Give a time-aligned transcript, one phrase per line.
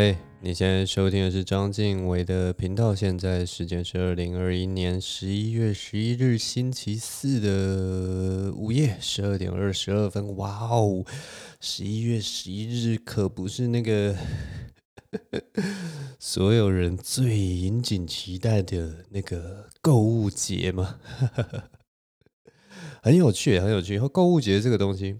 [0.00, 2.94] 嘿，hey, 你现在收听的是章晋唯的频道。
[2.94, 10.36] 现在时间是二零二一年十一月十一日星期四的午夜十二点二十二分。
[10.36, 11.04] 哇哦，
[11.60, 14.14] 十一月十一日可不是那个
[16.20, 21.00] 所有人最引颈期待的那个购物节吗？
[23.02, 23.98] 很有趣，很有趣。
[23.98, 25.18] 购物节这个东西。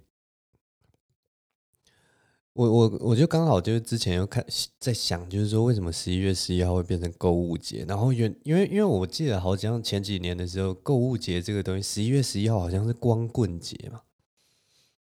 [2.58, 4.44] 我我我就刚好就是之前又看
[4.80, 7.84] 在想，就是说为什么十一月十一号会变成购物节？
[7.86, 14.00] 然后原因为因为我记得好像前几年的时候，购物节这个东西，十一月十一号好像是光棍节嘛，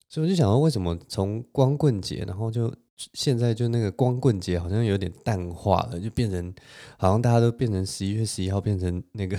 [0.08, 6.54] 所以我就想说，为什么从光棍节，然后就现在就那个光棍节好像有点淡化了，就变成
[6.98, 9.38] 好像大家都变成十一月十一号变成那个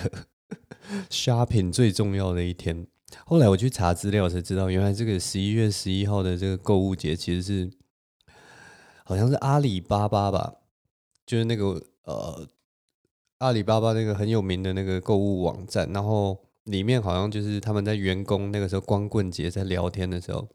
[1.08, 2.86] shopping 最重要的一天。
[3.24, 7.70] 后来我去查资料才知道，原来这个十一月十一号的这个购物节其实是。
[9.04, 10.54] 好像是阿里巴巴吧，
[11.26, 12.46] 就是那个呃，
[13.38, 20.48] 阿里巴巴那个很有名的那个购物网站，然后里面好像就是他们在员工那个时候光棍节在聊天的时候，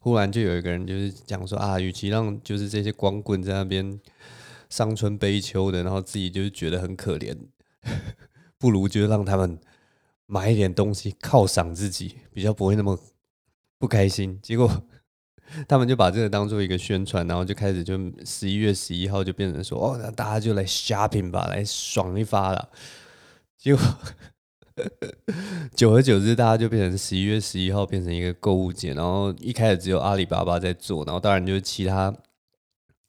[0.00, 4.00] 忽然就有一个人就是讲说啊，与其让就是这些光棍在那边
[4.68, 7.36] 伤春悲秋的，然后自己就是觉得很可怜，
[8.58, 9.58] 不如就让他们
[10.26, 12.98] 买一点东西犒赏自己，比较不会那么
[13.78, 14.40] 不开心。
[14.42, 14.82] 结果。
[15.68, 22.68] 他们就把这个当做一个宣传，然后就开始就十一月十一号就变成说哦，那大家就来 shopping 吧，来爽一发了。
[23.56, 23.82] 结果
[25.74, 32.14] 久而久之，大家就变成十一月十一号变成一个购物节，然后一开始只有阿里巴巴在做，然后当然就是其他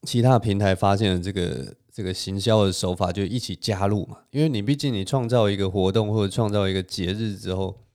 [0.04, 4.18] 其他平台发现了这个这个行销的手法，就一起加入嘛。
[4.32, 7.87] 因为你毕竟你创造一个活动或者创造一个节日之后。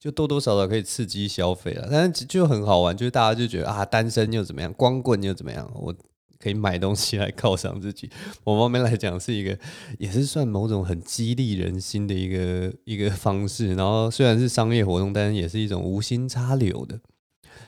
[0.00, 5.94] 就多多少少可以刺激消费了，但是就很好玩，就是大家就觉得啊，单身又怎么样，光棍又怎么样，我
[6.38, 8.08] 可以买东西来犒赏自己。
[8.44, 9.58] 某方面来讲，是一个
[9.98, 13.74] 也是算某种很激励人心的一个一个方式。
[13.74, 16.98] 然后虽然是商业活动，但是也是一种无心插柳的，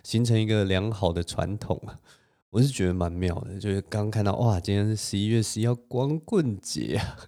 [0.02, 2.00] 形成一个良好的传统啊。
[2.48, 7.18] 我是觉得蛮妙的，就是刚看到哇，今天是十一月十一号光棍节啊。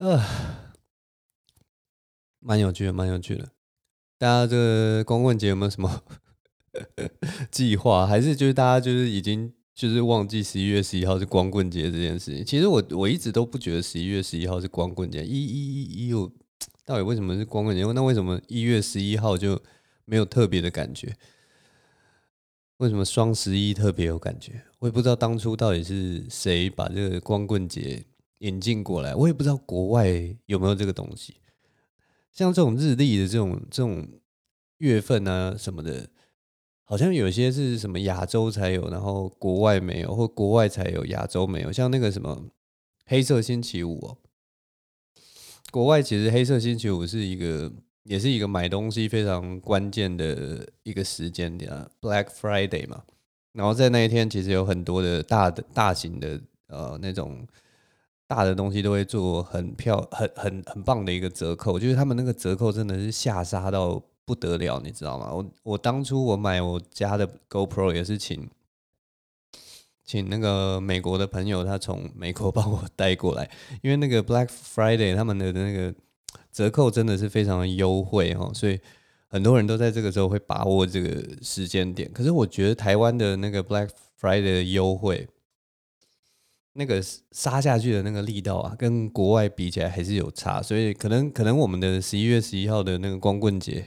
[0.06, 0.71] 啊
[2.42, 3.48] 蛮有趣的，蛮有趣的。
[4.18, 6.02] 大家这个光棍节有没有什么
[7.50, 8.06] 计划？
[8.06, 12.44] 还是就是大家就是已经就是忘记十一月十一号是光棍节这件事情？
[12.44, 15.24] 其实我我一直都不觉得十一月十一号是光棍节。
[15.24, 16.30] 一一一一有
[16.84, 17.84] 到底为什么是光棍节？
[17.92, 19.60] 那为什么一月十一号就
[20.04, 21.16] 没有特别的感觉？
[22.78, 24.62] 为什么双十一特别有感觉？
[24.80, 28.04] 我也不知道当初到底是谁把这个光棍节
[28.38, 29.14] 引进过来。
[29.14, 30.08] 我也不知道国外
[30.46, 31.36] 有没有这个东西。
[32.32, 34.08] 像这种日历的这种这种
[34.78, 36.08] 月份啊什么的，
[36.82, 41.70] 好像有些是什么亚洲才有，然后国外没有，或国外才有，亚洲没有。
[41.70, 42.48] 像那个什么
[43.04, 44.16] 黑色星期五哦，
[45.70, 47.70] 国外其实黑色星期五是一个，
[48.04, 53.04] 也是一个买东西非常关键的一个时间点啊，Black Friday 嘛。
[53.52, 57.46] 然后在那一天，其实有很多的大的大型的呃那种。
[58.34, 65.30] 大的东西都会做很漂很很很棒的一个折扣，就是他们那个折扣真的是下杀到不得了，你知道吗？
[65.30, 68.48] 我我当初我买我家的 GoPro 也是请
[70.02, 73.50] 请那个美国的朋友，他从美国 帮我带过来，
[73.82, 75.94] 因为那个 Black Friday 他们的那个
[76.50, 78.80] 折扣真的是非常的优惠哦，所以
[79.28, 82.10] 很多人都在这个时候会把握这个时间点。
[82.14, 85.28] 可是我觉得台湾的那个 Black Friday 的优惠。
[86.74, 87.02] 那个
[87.32, 93.86] 杀下去的那个力道啊，跟国外比起来还是有差，所以可能可能我们的十一月十一号的那个光棍节，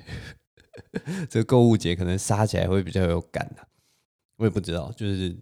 [1.29, 3.65] 这个购物节可能杀起来会比较有感啊。
[4.37, 5.35] 我也不知道，就是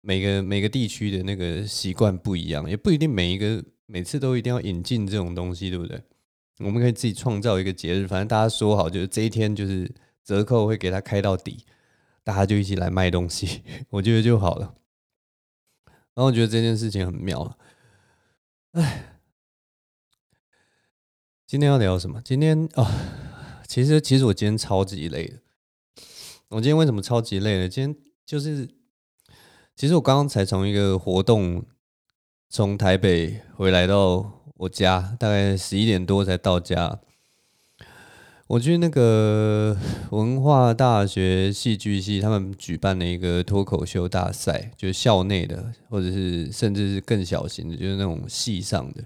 [0.00, 6.02] 每个每个地区的那个习惯不一样，也不一定每一个每次都一定要引进这种东西，对不对？
[6.58, 9.92] 我们可以自己创造一个节日，反正大家说好，就是这一天就是
[10.24, 11.64] 折扣会给他开到底，
[12.22, 14.74] 大家就一起来卖东西， 我觉得就好了。
[16.14, 17.58] 然后我觉得这件事情很妙了，
[18.72, 19.18] 哎，
[21.46, 22.22] 今天要聊什么？
[22.24, 22.86] 今天啊、哦，
[23.66, 25.40] 其实其实我今天超级累的。
[26.48, 27.68] 我今天为什么超级累呢？
[27.68, 28.68] 今天就是，
[29.74, 31.64] 其实我刚刚才从一个活动
[32.48, 37.00] 从台北回来到我家，大概十一点多才到家。
[38.46, 39.76] 我去那个
[40.12, 49.02] 文化大学戏剧系，他们举办了一个脱口秀大赛，就是校内的，或者是甚至是更小型的，就是那种系上的，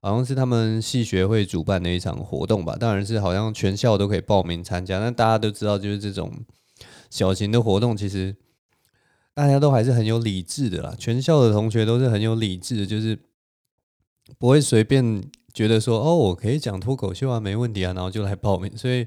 [0.00, 2.76] 好像是他们系学会主办的一场活动吧。
[2.76, 6.32] 当然是好像全校都可以报名参加，但大家都知道，就是这种
[7.10, 8.34] 小型的活动，其实
[9.34, 13.16] 大家都还是很有理智的啦，全校的同学都是很有理智的，就是
[14.36, 15.22] 不会随便
[15.54, 18.76] 觉得说哦，我可以讲脱口秀啊，没问题啊，然后就来报名。
[18.76, 19.06] 所以，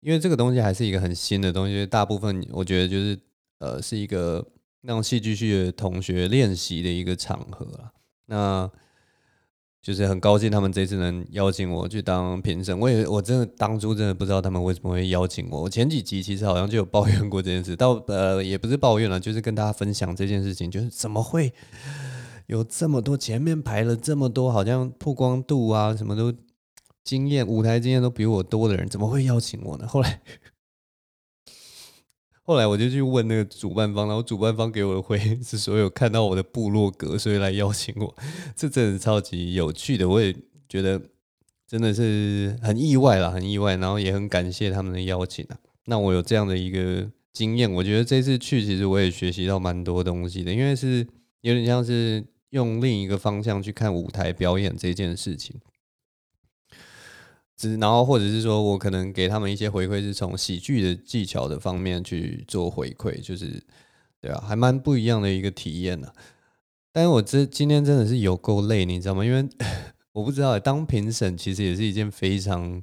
[0.00, 3.18] 因为这个东西还是一个很新的东西，大部分我觉得就是
[3.58, 4.46] 呃，是一个
[4.80, 7.92] 让戏剧系的同学练习的一个场合啦。
[8.26, 8.70] 那。
[9.84, 15.60] 就是很高兴他们这次能邀请我去当评审，我也我真的当初真的不知道他们为什么会邀请我。
[15.60, 21.52] 我前几集其实好像就有抱怨过这件事，到呃也不是抱怨了，就是跟大家分享这件事情，就是怎么会
[22.46, 26.32] 有这么多前面排了这么多，好像曝光度啊什么都
[27.02, 29.86] 经验舞台经验都比我多的人，怎么会邀请我呢？
[29.88, 30.20] 后来。
[32.46, 38.14] 后来我就去问那个主办方，然后主办方给我的回应是所有看到我的部落格，所以来邀请我，
[38.54, 40.30] 这真的超级有趣的，我也
[40.68, 41.00] 觉得
[41.66, 45.56] 真的是很意外啦，很意外，然后也很感谢他们的邀请啊。
[45.86, 51.06] 那我有这样的一个经验，我觉得这次去其实我也学习到蛮多东西的，因为是
[51.40, 52.22] 有点像是
[52.54, 55.60] 用另一个方向去看舞台表演这件事情。
[57.56, 63.60] 只然后或者是说我可能给他们一些回馈，是从喜剧的技巧的方面去做回馈，就是
[64.20, 66.08] 对啊，还蛮不一样的一个体验呢。
[66.92, 69.24] 但是我这今天真的是有够累，你知道吗？
[69.24, 69.48] 因为
[70.12, 72.80] 我不知道当评审其实也是一件非常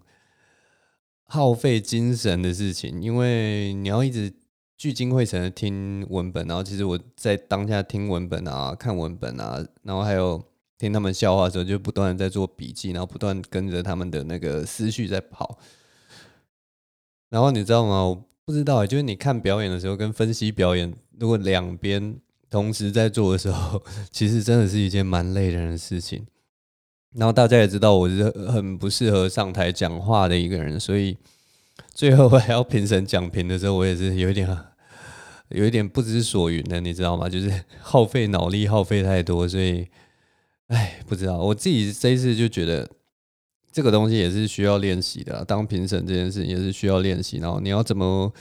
[1.23, 4.33] 耗费精神的事情，因为你要一直
[4.81, 10.43] 聚精会神的听文本，然后其实我在当下听文本啊、看文本啊，然后还有。
[10.79, 15.59] 听他们笑话的时候，就不断的在做笔记，然后不断跟着他们的那个思绪在跑。
[17.29, 18.03] 然后你知道吗？
[18.03, 22.15] 我不知道，就是你看表演的时候跟分析表演，如果两边
[22.49, 26.25] 同时在做的时候， 其实真的是一件蛮累人的事情。
[27.11, 31.15] 然后大家也知道，我是很不适合上台讲话的一个人，所以
[31.93, 34.47] 最后还要评审讲评的时候，我也是有一点
[35.53, 37.29] 有一点不知所云的，你知道吗？
[37.29, 39.87] 就是耗费脑力，耗费太多，所以。
[40.67, 42.89] 哎，不知道，我自己这一次就觉得
[43.73, 45.43] 这个东西也是需要练习的。
[45.43, 48.33] 当评审这件事也是需要练习，然后你要怎么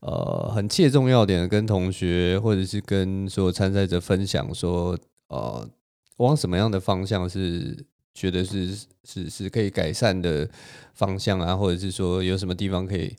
[0.00, 5.68] 呃很切中要点的跟同学或者是跟所有参赛者分享说，呃，
[6.16, 7.76] 往什么样的方向是
[8.14, 8.74] 觉得是
[9.04, 10.48] 是是可以改善的
[10.94, 13.14] 方向啊，或者是说有什么地方可以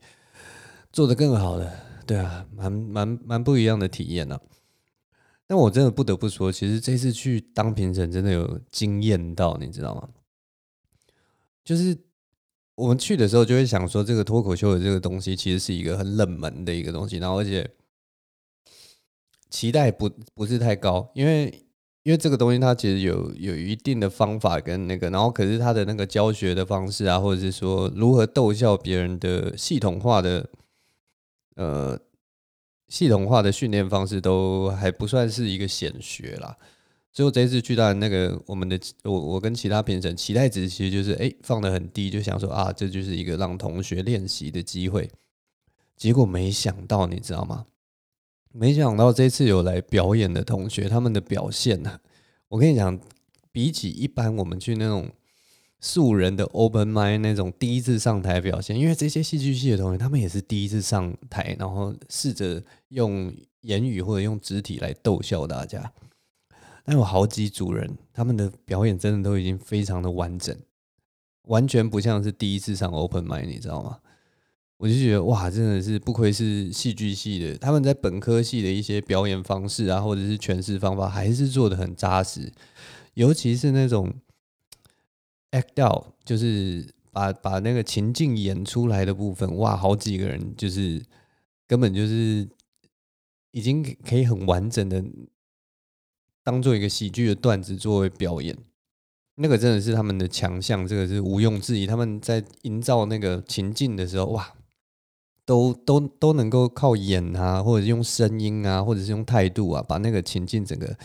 [0.91, 1.71] 做得更好的，
[2.05, 4.41] 对啊，蛮蛮蛮不一样的体验呢、啊。
[5.47, 10.09] 但我真的不得不说，其实这次去当评审真的有惊艳到，你知道吗？
[11.63, 11.97] 就是
[12.75, 17.69] 我们去的时候就会想说，这个脱口秀的这个东西其实是一个很冷门的一个东西，然后而且
[19.49, 21.45] 期待不不是太高，因为
[22.03, 30.49] 因为这个东西它其实有有一定的方法跟那个，然后可是它的那个教学的方式啊，或者是说如何逗笑别人的系统化的
[31.55, 31.99] 呃。
[32.87, 36.55] 系统化的训练方式都还不算是一个显学啦。
[37.11, 45.09] 最后这一次去到那个我们的我我跟其他评审期待值其实就是哎放得很低，就想说啊这就是一个让同学练习的机会。
[45.97, 47.65] 结果没想到你知道吗？
[48.53, 51.99] 没想到这次有来表演的同学他们的表现呢，
[52.49, 52.99] 我跟你讲，
[53.51, 55.11] 比起一般我们去那种。
[55.85, 65.93] 素人的 open mind 那种第一次上台表现，因为这些戏剧系的同学，他们也是第一次上台，然后试着用言语或者用肢体来逗笑大家。
[66.83, 70.57] 但有好几组人，他们的表演真的都已经非常的完整，
[71.43, 73.99] 完全不像是第一次上 open mind，你知道吗？
[74.77, 82.51] 我就觉得哇，真的是不愧是戏剧系的，他们在本科系的一些表演方式啊，或者是诠释方法，还是做得很扎实，
[83.13, 84.11] 尤其是那种。
[85.55, 91.01] Act 掉就是把把那个情境演出来的部分，哇，好几个人就是
[91.65, 92.47] 根本就是
[93.51, 95.03] 已经可以很完整的
[96.43, 98.55] 当做一个喜剧的段子作为表演，
[99.35, 101.87] 那个真的是他们的强项，这个是毋庸置疑。
[101.87, 104.53] 他们在营造那个情境的时候，哇，
[105.45, 110.97] 都都都能够靠演啊，或者是用声音啊，或者是用态度啊，把那个情境整个。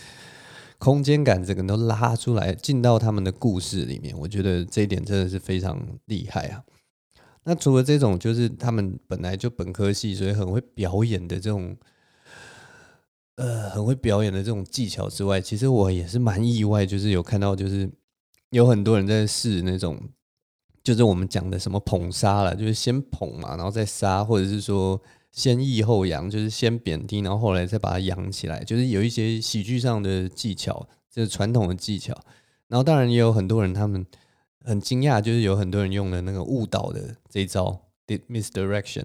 [0.81, 6.65] 空间感整个都拉出来，进到他们的故事里面，我觉得这一点真的是非常厉害啊。
[7.45, 11.77] 那除了这种，就是他们本来就本科系，所以很会表演的这种，
[13.37, 17.87] 呃，很会表演的这种技巧之外，其实我也是蛮意外，就是有看到，就是
[18.49, 20.01] 有很多人在试那种，
[20.83, 24.99] 就是我们讲的什么捧杀了，就是先捧嘛，然后再杀，或者是说。
[25.33, 32.15] 先抑后扬，就是先贬低，然后后来再把它扬起来，就是有一些喜剧上的技巧，就是传统的技巧。
[32.69, 34.05] 然后当然也有很多人，他们
[34.65, 39.05] 很惊讶，就是有很多人用了那个误导的这一招，misdirection。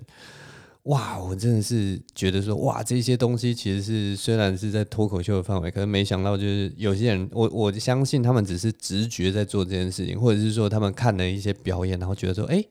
[0.83, 12.63] 哇，我真的是觉得说，哇，这些东西其实是虽然是在脱口秀的范围，可是没想到就是有些人，我我相信他们只是直觉在做这件事情，或者是说他们看了一些表演，然后觉得说，哎，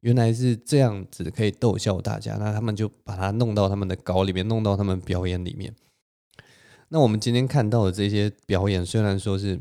[0.00, 5.74] 原来是这样子可以逗笑大家，那他们就把它弄到他们的稿里面，弄到他们表演里面。
[6.88, 9.60] 那我们今天看到的这些表演，虽然说是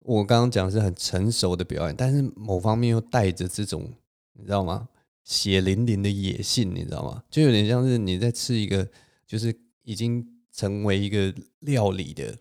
[0.00, 3.92] 我刚刚讲是很成熟的表演，但是某方面又带着这种，
[4.34, 4.88] 你知道吗？
[5.24, 7.24] 血淋淋的野性，你知道吗？
[7.30, 8.88] 就有点像是你在吃一个，
[9.26, 12.36] 就是已经成为一个料理的，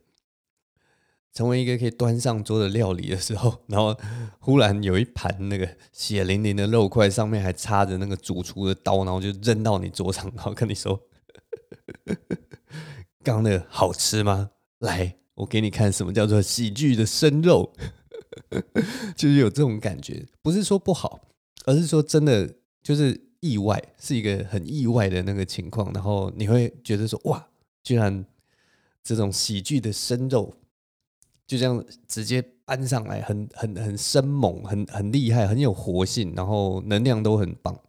[1.35, 3.95] 成为一个可以端上桌的料理的时候， 然后
[4.39, 10.99] 忽然有一盘那个血淋淋的肉块，上面还插着那个主厨的刀，然后就扔到你桌上，然后跟你说
[13.21, 14.49] ：“刚的好吃吗？
[14.79, 17.71] 来，我给你看什么叫做喜剧的生肉。
[19.15, 21.27] ”就是有这种感觉，不是说不好，
[21.65, 22.49] 而是说真的。
[22.85, 27.47] 就是意外，是一个很意外的那个情况，然后你会觉得说，哇，
[27.81, 28.23] 居然
[29.03, 30.53] 这种喜剧的生肉
[31.47, 37.79] 就这样直接搬上来，很很很生猛，很很厉害，很有活性，然后能量都很棒。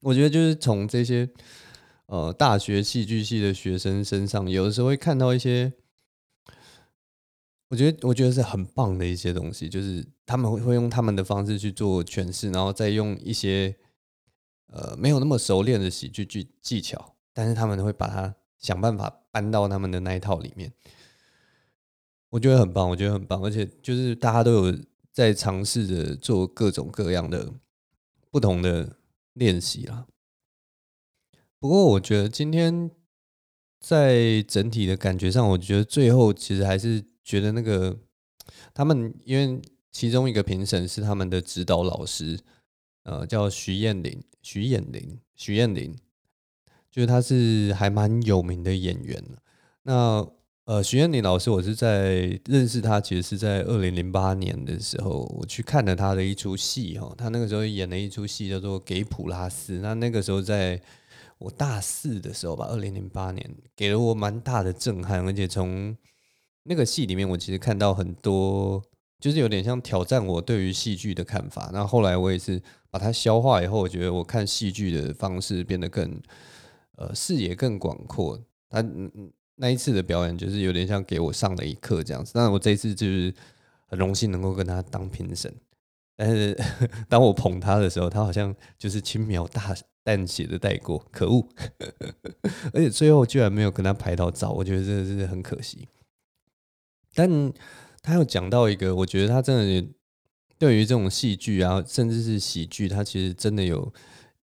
[0.00, 1.28] 我觉得就是从这些
[2.06, 5.72] 呃大学戏剧系的学生身上，有的时候会看到一些，
[7.68, 13.76] 我觉得我觉得是很棒的一些东西，就是他们会会用他们的方式去做诠释，然后再用一些。
[14.68, 20.70] 呃，没有那么熟练的喜剧技技巧，但是他们会把它想办法搬到他们的那一套里面，
[22.36, 24.78] 我觉得很棒，我觉得很棒，而且就是大家都有
[25.10, 27.50] 在尝试着做各种各样的
[28.30, 28.98] 不同的
[29.32, 30.06] 练习啦。
[31.58, 32.90] 不过，我觉得今天
[33.80, 37.98] 在整体的感觉上，我觉得最后其实还是觉得那个
[38.74, 39.58] 他们，因为
[39.90, 42.38] 其中一个评审是他们的指导老师。
[43.04, 45.96] 呃，叫徐艳玲，徐艳玲，徐艳玲，
[46.90, 49.24] 就是他是还蛮有名的演员。
[49.84, 50.28] 那
[50.66, 57.14] 呃，徐彦霖老师，我是在认识他，其实是在二零零八年的时候，我去看了他的一出戏哈。
[57.16, 60.82] 他那个时候演了一出戏叫做《给普拉斯》，那那个时候在
[61.38, 65.96] 我大四的时候吧，二零零八年，给了我蛮大的震撼，而且从
[66.64, 68.82] 那个戏里面，我其实看到很多，
[69.20, 71.70] 就是有点像挑战我对于戏剧的看法。
[71.72, 72.60] 那后来我也是。
[72.88, 76.18] 把它消化以后，我觉得我看戏剧的方式变得更
[76.96, 78.40] 呃视野更广阔。
[78.70, 78.82] 他
[79.56, 82.32] 那一次的表演就是有点像给我上了一课这样子。
[82.34, 83.34] 但我这一次就是
[83.86, 85.52] 很荣幸能够跟他当评审。
[86.16, 86.58] 但是
[87.08, 91.46] 当我捧他的时候，他好像就是轻描大淡写的带过，可恶！
[92.72, 95.88] 而且最后居然没有跟他拍到照，我觉得真的是很可惜。
[97.14, 97.52] 但
[98.02, 99.88] 他又讲到一个，我觉得他真的。
[100.58, 103.92] 对于这种戏剧啊，甚至是喜剧，他其实真的有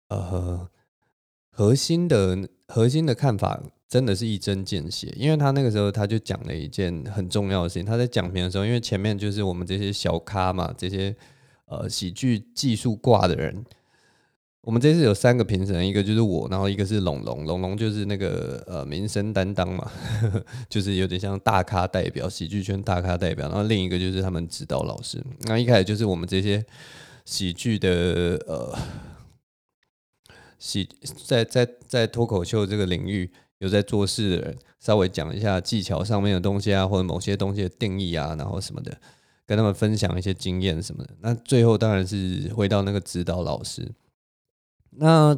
[0.08, 0.68] 呃
[1.52, 3.62] 核心的核心的看法，
[3.92, 5.14] 真的是一针见血。
[5.18, 11.14] 因为他那个时候他就讲了一件很重要的事情，他在讲评的时候，因为前面就是我们这些小咖嘛，这些
[11.66, 13.66] 呃喜剧技术挂的人。
[14.64, 25.20] 我们这次有三个评审，一个就是我，然后一个是龙龙，龙龙就是那个呃民生担当嘛呵呵， 就是有点像大咖代表，喜剧圈大咖代表，然后另一个就是他们指导老师。
[25.42, 26.64] 那一开始就是我们这些
[27.26, 27.90] 喜剧的
[28.46, 28.78] 呃
[30.60, 30.88] 喜
[31.26, 39.00] 在在在脱口秀这个领域有在做事的人，稍微讲一下技巧上面的东西啊，或者某些东西的定义啊，然后什么的，
[39.46, 41.16] 跟他们分享一些经验什么的。
[41.20, 43.92] 那最后当然是回到那个指导老师。
[44.90, 45.38] 那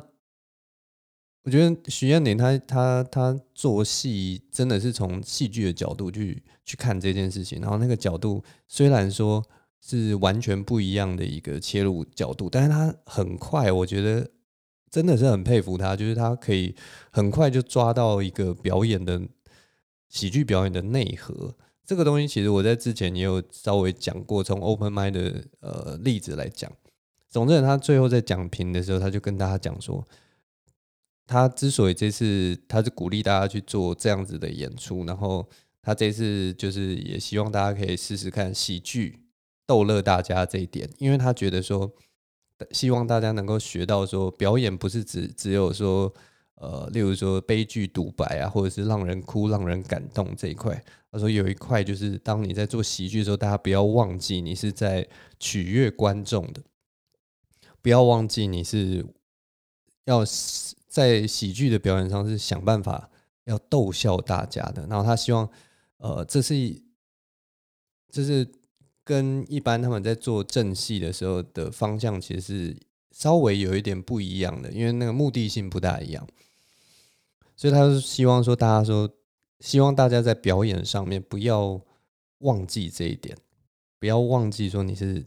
[1.44, 9.44] 我觉得徐彦霖他他他做戏真的是从戏剧的角度去去看这件事情，然后那个角度虽然说
[9.82, 14.26] 是完全不一样的一个切入角度，但是他很快，我觉得
[14.94, 16.76] 真的是很佩服他，就是他可以
[17.10, 19.20] 很快就抓到一个表演的
[20.08, 21.56] 喜剧表演的内核。
[21.84, 26.72] 这个东西其实我在之前也有稍微讲过，从 open mind 的呃例子来讲。
[27.28, 30.08] 总之，他最后在讲评的时候，他就跟大家讲说，
[31.26, 35.50] 他之所以这次他是鼓励大家去做这样子的演出，然后
[35.82, 39.22] 他这次就是也希望大家可以试试看喜剧
[39.66, 41.92] 逗乐大家这一点，因为他觉得说，
[42.72, 46.14] 希望大家能够学到说，表演不是只只有说，
[46.56, 50.84] 呃，例如说悲剧独白啊，或者是让人哭、让人感动这一块。
[51.12, 55.08] 他说有一块就是当你在做喜剧的时候，大家不要忘记你是在
[55.40, 56.62] 取悦观众的。
[57.82, 59.06] 不要忘记，你是
[60.06, 60.24] 要
[60.88, 63.10] 在喜剧的表演上是想办法
[63.44, 64.88] 要逗笑大家的。
[64.88, 65.48] 然后他希望，
[65.98, 66.82] 呃，这是
[68.10, 68.50] 这是
[69.04, 72.78] 跟一般他们在做正戏的时候的方向其实是
[73.12, 76.28] 稍微有一点不一样的，因为那个目的性不大一样，
[77.56, 79.10] 所以他是希望说大家说，
[79.60, 81.80] 希望大家在表演上面不要
[82.40, 83.38] 忘记这一点，
[84.00, 85.26] 不要忘记说你是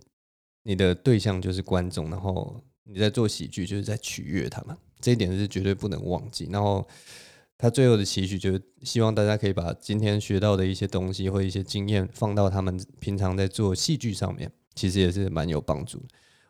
[0.63, 6.49] 你的对象就是观众，然后你在做喜剧就是在取悦他们，这一点是绝对不能忘记。
[6.51, 6.87] 然后
[7.59, 16.03] 他最后的期许就是希望大家可以把今天学到的一些东西或一些经验放到他们平常在做戏剧上面，其实也是蛮有帮助。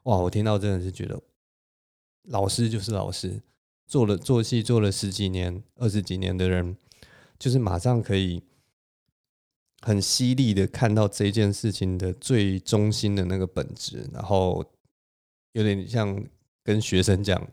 [0.03, 1.21] 哇，我听到真的是觉得，
[2.25, 3.41] 老师就是老师，
[3.87, 6.77] 做了做戏做了十几年、二十几年的人，
[7.39, 8.43] 就是马上可以
[9.83, 14.65] 很犀利的看到这件事情的最中心的那个本质，然后
[15.53, 16.25] 有点像
[16.65, 17.49] 跟学生讲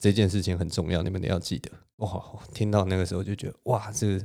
[0.00, 1.70] 这件事情很重要，你们得要记得。
[1.96, 4.18] 哇，听到那个时候就觉得，哇，这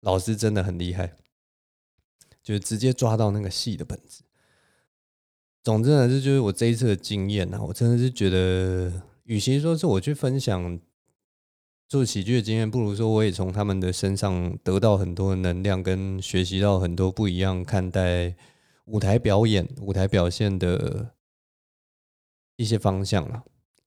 [0.00, 1.14] 老师真的很厉害，
[2.42, 4.24] 就是直接抓到那个戏的本质。
[5.62, 7.60] 总之呢，这就是我这一次的经验呐。
[7.62, 10.80] 我真的是觉得，与其说是我去分享
[11.88, 18.34] 做喜剧的经验，不如说我也从他们的身上得到很多能量，跟学习到很多不一样看待
[18.86, 21.14] 舞台表演、舞台表现的
[22.56, 23.44] 一些方向了。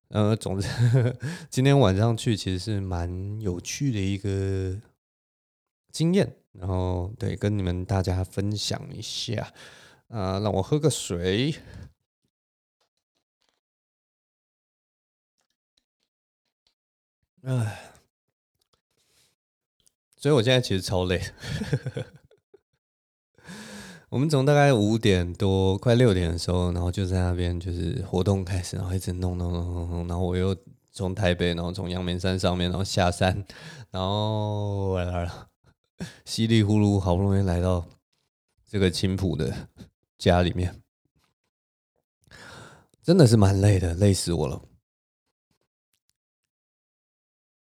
[0.09, 0.67] 呃，总之，
[1.49, 4.79] 今天晚上去其实是蛮有趣的一个
[5.91, 9.51] 经验，然后对，跟你们大家分享一下。
[10.07, 11.55] 啊，让我喝个水。
[17.41, 17.91] 唉，
[20.15, 21.21] 所以我现在其实超累。
[24.09, 30.55] 我们从大概五点多快六点的时候，然后就在那边就是活动开始，然后一直弄弄弄弄弄，然后我又
[30.91, 33.45] 从台北，然后从阳明山上面，然后下山，
[33.91, 35.49] 然后来了，
[36.25, 37.85] 稀里呼噜好不容易来到
[38.67, 39.69] 这个青浦的。
[40.17, 40.81] 家里面
[43.03, 44.61] 真的是蛮累的，累死我了。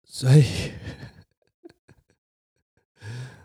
[0.03, 0.43] 所以，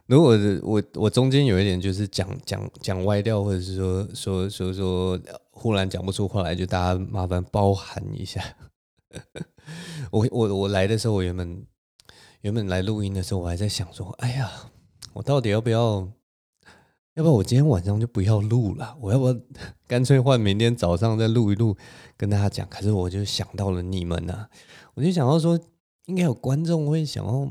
[0.06, 8.42] 如果我我中间有一点就是讲讲讲歪掉，或者是说说说说忽然讲不出话来，就大家麻烦包涵一下。
[10.12, 11.66] 我我我来的时候，我原本
[12.42, 14.50] 原本来录音的时候，我还在想说，哎呀，
[15.14, 16.08] 我到底要不要？
[17.14, 19.36] 要不要我今天晚上就不要录了，我要不要
[19.88, 21.74] 干脆换明天早上再录一录，
[22.14, 22.68] 跟大家讲？
[22.68, 24.46] 可是我就想到了你们呐，
[24.94, 25.58] 我就想到说，
[26.04, 27.48] 应该有观众会想要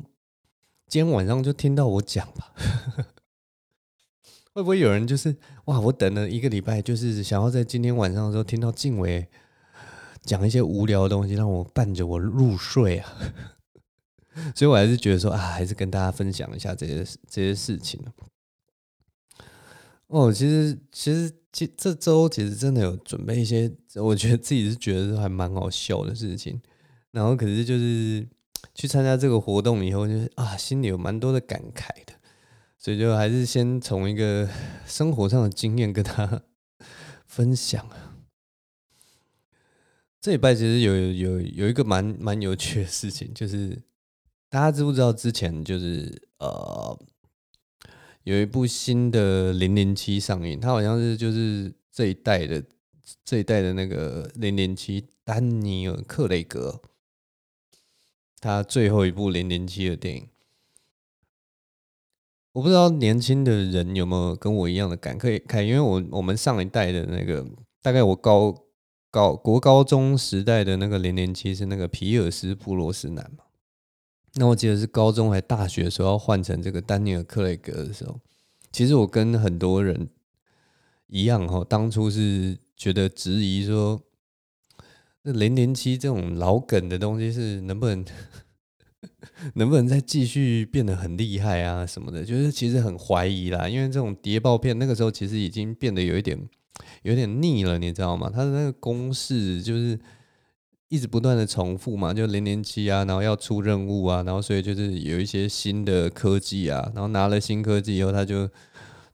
[0.87, 2.53] 今天晚上就听到我讲吧？
[4.53, 9.27] 会不会有人就是哇，我等了一个礼拜，就是想要在今天晚上的时候听到静伟
[10.23, 13.13] 讲一些无聊的东西，让我伴着我入睡啊？
[14.55, 17.99] 所以我还是觉得说啊，还是跟大家分享一下这些这些事情。
[20.07, 26.61] 哦，其实其实这这周其实真的有准备一些，我觉得自己是觉得还蛮好笑的事情。
[27.11, 28.27] 然后可是就是
[28.75, 32.13] 去参加这个活动以后，就是啊，心里有蛮多的感慨的。
[32.77, 34.47] 所以就还是先从一个
[34.85, 36.43] 生活上的经验跟他
[37.25, 38.17] 分享啊。
[40.21, 43.81] 这礼拜其实有有有一个蛮蛮有趣的事情，就是
[44.49, 46.99] 大家知不知道之前就是呃。
[48.23, 52.63] 有一部新的《零零七》上映，它好像是就是这一代的
[53.23, 56.81] 这一代的那个零零七，丹尼尔·克雷格，
[58.45, 60.29] 他最后一部零零七的电影。
[62.51, 67.43] 我不知道年轻的人有没有跟我一样的感可以，看，因为我我们上一代的那个，
[67.81, 68.55] 大概我高
[69.10, 73.45] 高国高中时代的那个零零七是那个皮尔斯·布罗斯南嘛。
[74.36, 78.19] 那我记得是高中还大学时候要换成这个丹尼尔·克雷格的时候，
[78.71, 80.08] 其实我跟很多人
[81.08, 83.99] 一样哈，当初是觉得质疑说，
[85.25, 88.05] 那零零七这种老梗的东西是能不能
[89.55, 96.39] 能不能再继续变得很厉害啊什么的，就是其实很怀疑啦，因为这种谍报片那个时候其实已经变得有一点
[97.03, 98.31] 有点腻了，你知道吗？
[98.33, 99.99] 它的那个公式就是。
[100.88, 108.47] 一直不断的重复嘛，就零零七啊，然后要出任务啊，然后所以就是有一些新的科技啊，然后拿了新科技以后，他就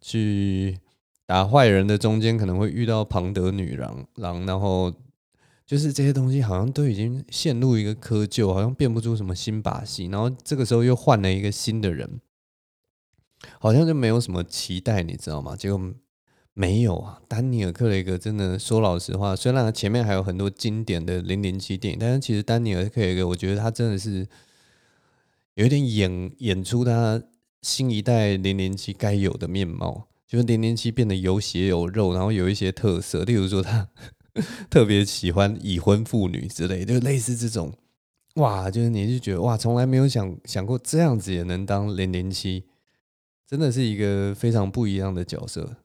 [0.02, 0.78] 去
[1.26, 4.94] 打坏人的中间可能会遇到庞德女郎，郎，然后
[5.72, 12.20] 就是这些东西好像都已经陷入一个窠臼，好像变不出什么新把戏，然后这个时候又换了一个新的人，
[13.58, 15.56] 好像就没有什么期待，你知道吗？
[15.56, 15.94] 结果。
[16.54, 24.28] 没有啊，丹尼尔·克雷格真的说老实话，虽然他前面还有很多经典的零零七电影，但是其实丹尼尔·克雷格，我觉得他真的是
[25.54, 27.24] 有一点演演出他
[27.62, 33.88] 新一代零零七该有的面貌，就是零零七变得有血有肉，然后有一些特色，例如说他
[34.70, 37.74] 特别喜欢已婚妇女之类，就类似这种，
[38.36, 42.64] 哇，就是你就觉得哇，从来没有想想过这样子也能当零零七，
[43.48, 45.78] 真的是一个非常不一样的角色。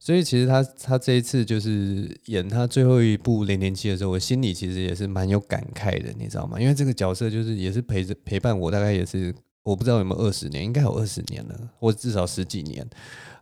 [0.00, 6.60] 所以其实他他这一次就是演他最后一部零零七的时候，我心里其实也是蛮有感慨的，你知道吗？
[6.60, 12.88] 因为这个角色就是也是陪着陪伴我，大概也是我不知道有没有二十年，应该有二十年了，或至少十几年，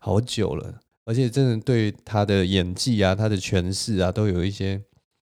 [0.00, 0.80] 好久了。
[1.06, 4.82] 而且真的对他的演技啊，他的诠释啊，都有一些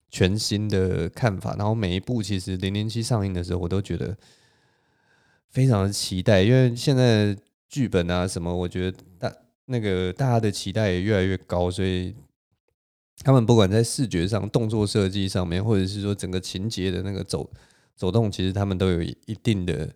[0.09, 1.55] 全新的看法。
[1.57, 4.17] 然后每一部其实零零七上映的时候，我都觉得
[5.51, 7.37] 非常的期待，因为现在
[7.69, 9.31] 剧本啊什么，我觉得大。
[9.67, 12.15] 那个大家的期待也越来越高，所以
[13.23, 17.51] 他们不管在视觉上、动作设计上面，或者是说整个情节的那个走
[17.97, 19.89] 走动，其实他们都有一定的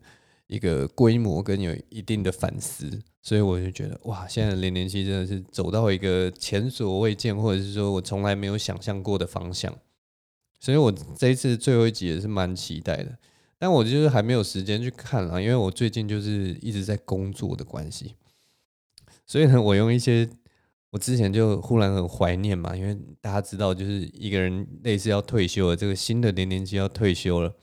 [0.48, 9.72] 一个规模跟有一定的反思，所以我就觉得哇，现在零零七真的是走到一个前所未见，或者是说我从来没有想象过的方向，
[10.58, 13.18] 所以我这一次最后一集也是蛮期待的，
[13.58, 18.14] 但我就是还没有时间去看了，因为我最近就是一直在工作的关系。
[19.26, 20.26] 所以呢，我用一些
[20.90, 27.54] 我之前就忽然很怀念嘛，因为大家知道，就是一个人类似要退休了，这个新的零零七要退休了，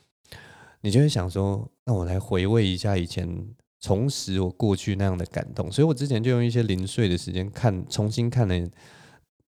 [0.85, 3.27] 你就会想说，那我来回味一下以前，
[3.79, 5.71] 重拾我过去那样的感动。
[5.71, 8.69] 所以我之前就用一些零碎的时间看，重新看了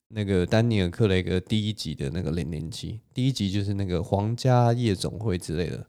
[0.08, 5.86] 那个丹尼尔·克雷格第一集的那个零零七，第一集就是那个皇家夜总会之类的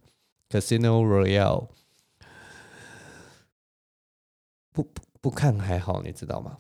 [0.51, 1.69] Casino Royale，
[4.73, 5.03] 不不。
[5.21, 6.59] 不看还好，你知道吗？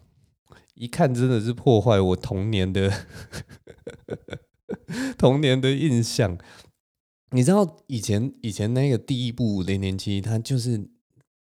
[0.74, 2.92] 一看真的是破坏我童年的
[5.16, 6.36] 童年的印象。
[7.30, 10.88] 你知道以前以前那个第一部零零七，它就是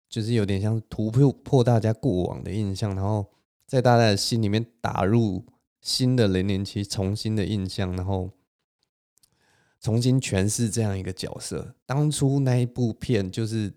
[0.09, 3.27] 就是有点像突破破大家过往的印象，然后
[3.67, 5.45] 在大家的心里面打入
[5.81, 8.31] 新的零零七，重新的印象，然后
[9.81, 11.75] 重新诠释这样一个角色。
[11.87, 13.73] 当初那一部片就是。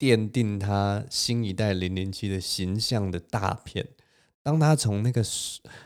[0.00, 3.86] 奠定他新一代零零七的形象的大片，
[4.42, 5.22] 当他从那个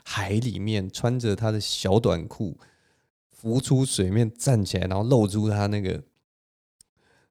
[0.04, 2.56] 海里面穿着他的小短裤
[3.44, 6.02] 浮出水面站起来，然后露出他那个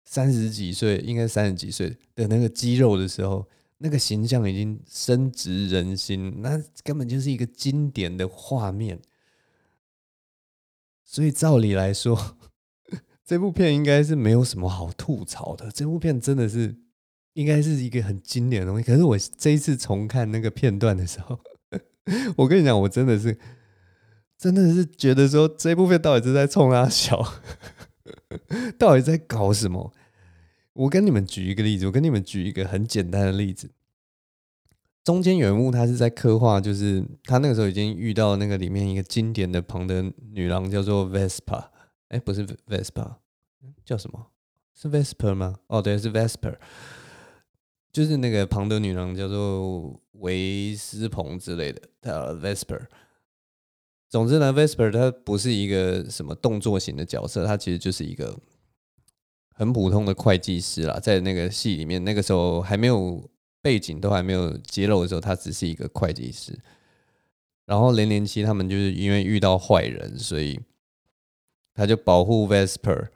[0.06, 3.50] 三十几岁，应该三十几岁的那个肌肉的时候，
[3.80, 9.02] 那个形象已经深植人心，那根本就是一个经典的画面。
[11.04, 12.38] 所以照理来说。
[13.26, 15.72] 这部片应该是没有什么好吐槽的。
[15.72, 16.76] 这部片真的是
[17.34, 18.84] 应该是一个很经典的东西。
[18.84, 21.40] 可是我这一次重看那个片段的时候，
[22.36, 23.40] 我跟你讲，我真的是
[24.44, 27.18] 真的是觉得说，这部分到底是在冲他笑，
[28.78, 29.94] 到底在搞什么？
[30.74, 33.72] 我跟你们举一个例子，我跟你们举一个很简单的例子。
[35.02, 41.68] 中间有一幕，他是在刻画，就是他那个时候已经遇到那个里面一个经典的庞德女郎，叫做 Vespa。
[42.10, 43.16] 哎，不是 Vespa，
[43.86, 44.28] 叫什么？
[44.74, 45.56] 是 Vesper 吗？
[45.68, 46.58] 哦，对，是 Vesper，
[47.94, 52.82] 就是那个庞德女郎叫做维斯彭之类的，叫 Vesper。
[54.14, 58.38] 总之呢，Vesper 他不是一个什么动作型的角色，他其实就是一个
[59.56, 61.00] 很普通的会计师啦。
[61.00, 63.28] 在那个戏里面，那个时候还没有
[63.60, 66.56] 背景，都还没有揭露的时候，他只是一个会计师。
[67.66, 70.60] 然后零零七他们就是因为遇到坏人，所以。
[71.76, 73.08] 他就保护 Vesper，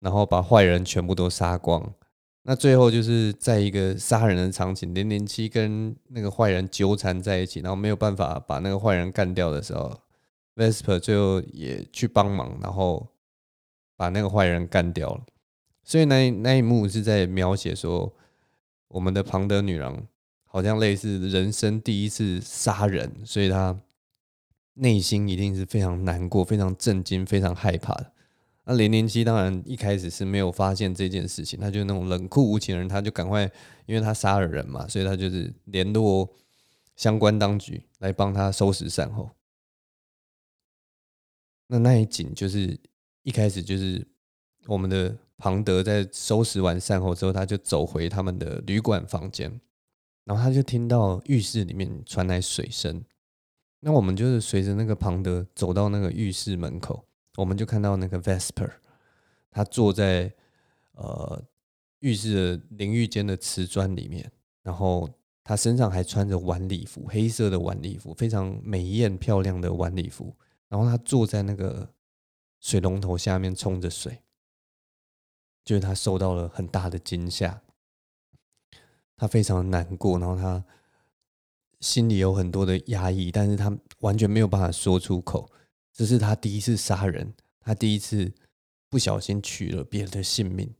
[0.00, 1.94] 然后把坏人全部都杀光。
[2.42, 10.01] 那最后就是在一个杀人的场景，零零七跟那个坏人纠缠在一起，然后没有办法把那个坏人干掉的时候
[10.56, 13.08] ，Vesper 最后也去帮忙，然后
[13.96, 15.24] 把那个坏人干掉了。
[15.82, 18.14] 所以那那一幕是在描写说，
[18.88, 20.06] 我们的庞德女郎
[20.44, 23.78] 好像类似人生第一次杀人，所以她。
[24.74, 28.10] 内心一定是非常难过、非常震惊、非常害怕的。
[28.64, 33.42] 那零零七当然一开始是没有发现这件事情，他就那种冷酷无情的人，他就赶快，
[33.84, 36.26] 因为他杀了人嘛，所以他就是联络
[36.96, 39.28] 相关当局来帮他收拾善后。
[41.72, 42.78] 那那一景就是
[43.22, 44.06] 一开始就是
[44.66, 49.58] 我们的庞德在收拾完善后之后，他就走回他们的旅馆房间，
[50.26, 53.02] 然后他就听到浴室里面传来水声。
[53.80, 57.06] 那我们就是随着那个庞德走到那个浴室门口，
[57.38, 58.70] 我们就看到那个 Vesper，
[59.50, 60.30] 他坐在
[60.92, 61.42] 呃
[62.00, 64.30] 浴室的淋浴间的瓷砖里面，
[64.62, 65.08] 然后
[65.42, 70.36] 他身上还穿着晚礼服，黑色的晚礼服，非常美艳漂亮的晚礼服。
[70.72, 71.92] 然后他坐在那个
[72.58, 74.22] 水龙头下面冲着水，
[75.62, 77.62] 就是他受到了很大的惊吓，
[79.14, 80.64] 他非常难过，然后他。
[81.80, 85.50] 心里有很多的压抑，但是他完全没有办法说出口，
[85.92, 88.32] 这是他第一次杀人，他第一次
[88.88, 90.72] 不小心取了别人的性命，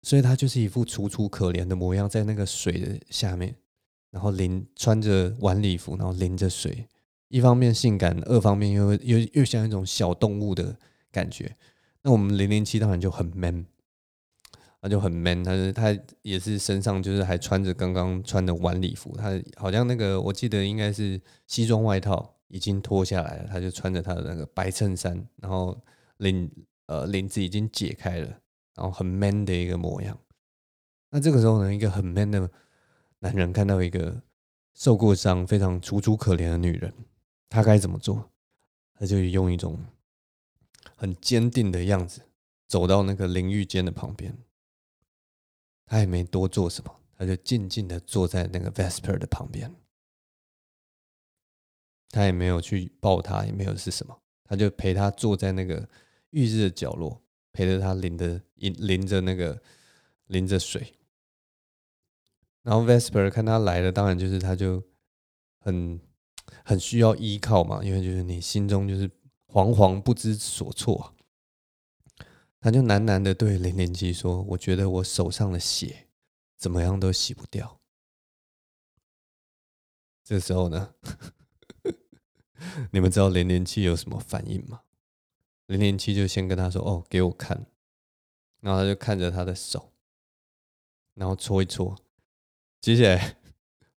[0.00, 3.54] 所以他就是一副楚楚可怜的模样，在那个水的下面，
[4.08, 6.88] 然后淋穿着晚礼服，然后淋着水，
[7.34, 10.76] 一方面性感，二方面又又又像一种小动物的
[11.10, 11.56] 感觉。
[12.02, 13.66] 那我们零零七当然就很 man。
[14.80, 25.76] 他就很 man，他是他也是身上就是还穿着刚刚穿的晚礼服，他好像那个我记得应该是西装外套已经脱下来了，他就穿着他的那个白衬衫，然后
[26.18, 26.48] 领
[26.86, 28.28] 呃领子已经解开了，
[28.76, 30.16] 然后很 man 的一个模样。
[31.10, 32.48] 那这个时候呢，一个很 man 的
[33.20, 34.22] 男人看到一个
[34.74, 36.92] 受过伤、非常楚楚可怜的女人，
[37.48, 38.30] 他该怎么做？
[38.94, 39.84] 他就用一种
[40.96, 42.22] 很坚定的样子
[42.66, 44.38] 走到那个淋浴间的旁边。
[45.86, 49.74] 他也没多做什么，他就静静的坐在那个 Vesper 的旁边。
[52.10, 55.88] 他也没有去抱他，也没有是什么，他就陪他坐在那个
[56.30, 59.60] 浴室的角落，陪着他淋着淋淋着那个
[60.26, 60.94] 淋着水。
[62.62, 64.82] 然后 Vesper 看他来了，当然就是他就
[65.58, 66.00] 很
[66.64, 69.08] 很需要依靠嘛，因为就是你心中就是
[69.48, 71.14] 惶惶不知所措。
[72.60, 76.08] 他就喃喃的对零零七说：“我觉得我手上的血
[76.56, 77.80] 怎么样都洗不掉。”
[80.24, 80.94] 这时候呢，
[82.90, 84.80] 你们知道零零七有什么反应吗？
[85.66, 87.66] 零零七就先跟他说：“哦，给我看。”
[88.60, 89.92] 然后他就看着他的手，
[91.12, 91.98] 然后搓一搓。
[92.80, 93.36] 接下来，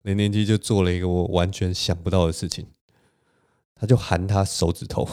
[0.07, 2.69] 零零七就做了一个我完全想不到的事情，
[3.75, 5.09] 他就含他手指头。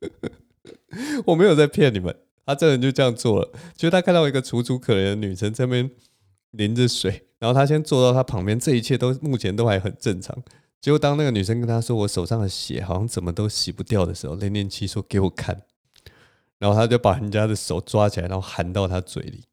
[1.26, 3.52] 我没有在骗你们，他这人就这样做了。
[3.76, 5.90] 就是他看到一个楚楚可怜的女生在那边
[6.52, 10.42] 淋着水，然后他先坐到她旁边，这一切都目前都还很正常。
[10.80, 15.62] 结果当那个女生跟他说：“我手上的血好像怎么都洗不掉”的时候，零零七说：“给我看。”
[16.58, 19.44] 然后他就把人家的手抓起来，然后含到他嘴里。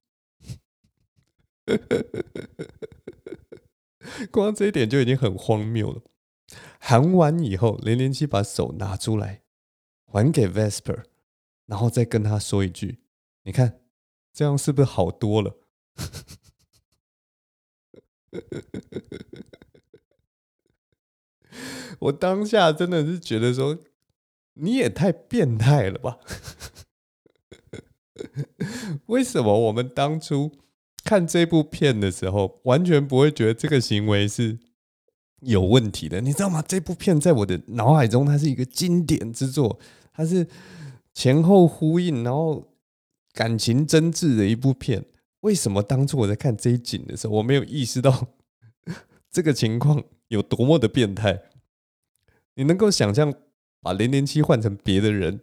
[4.31, 6.01] 光这一点就已经很荒谬了。
[6.79, 9.43] 喊完以后，零零七把手拿出来
[10.05, 11.03] 还给 Vesper。
[11.65, 13.03] 然后再跟他说一句
[13.45, 13.81] ：“你看，
[14.33, 15.59] 这样是不是好多了？”
[21.99, 23.77] 我当下真的是觉得说，
[24.55, 26.17] 你也太变态了吧？
[29.05, 30.57] 为什么我们当初
[31.03, 34.57] 看这部片的时候，完全不会觉得这个行为是
[35.41, 36.21] 有问题的？
[36.21, 36.63] 你知道吗？
[36.67, 39.79] 这部片在我的脑海中，它是一个经典之作，
[40.13, 40.47] 它是。
[41.11, 42.77] 前后呼应，然后
[43.33, 45.03] 感情真挚的一部片。
[45.41, 48.27] 为什么当初我在看这一景的时候，我没有意识到
[49.29, 51.41] 这个情况有多么的变态？
[52.55, 53.33] 你能够想象
[53.81, 55.41] 把零零七换成别的人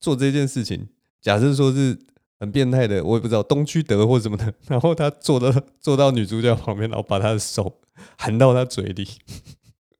[0.00, 0.88] 做这件事情？
[1.20, 1.96] 假设说是
[2.42, 7.80] 很变态的，我也不知道东区德或什么的， 然后他坐到坐到女主角旁边，然后把她的手
[8.18, 9.06] 含到她嘴里，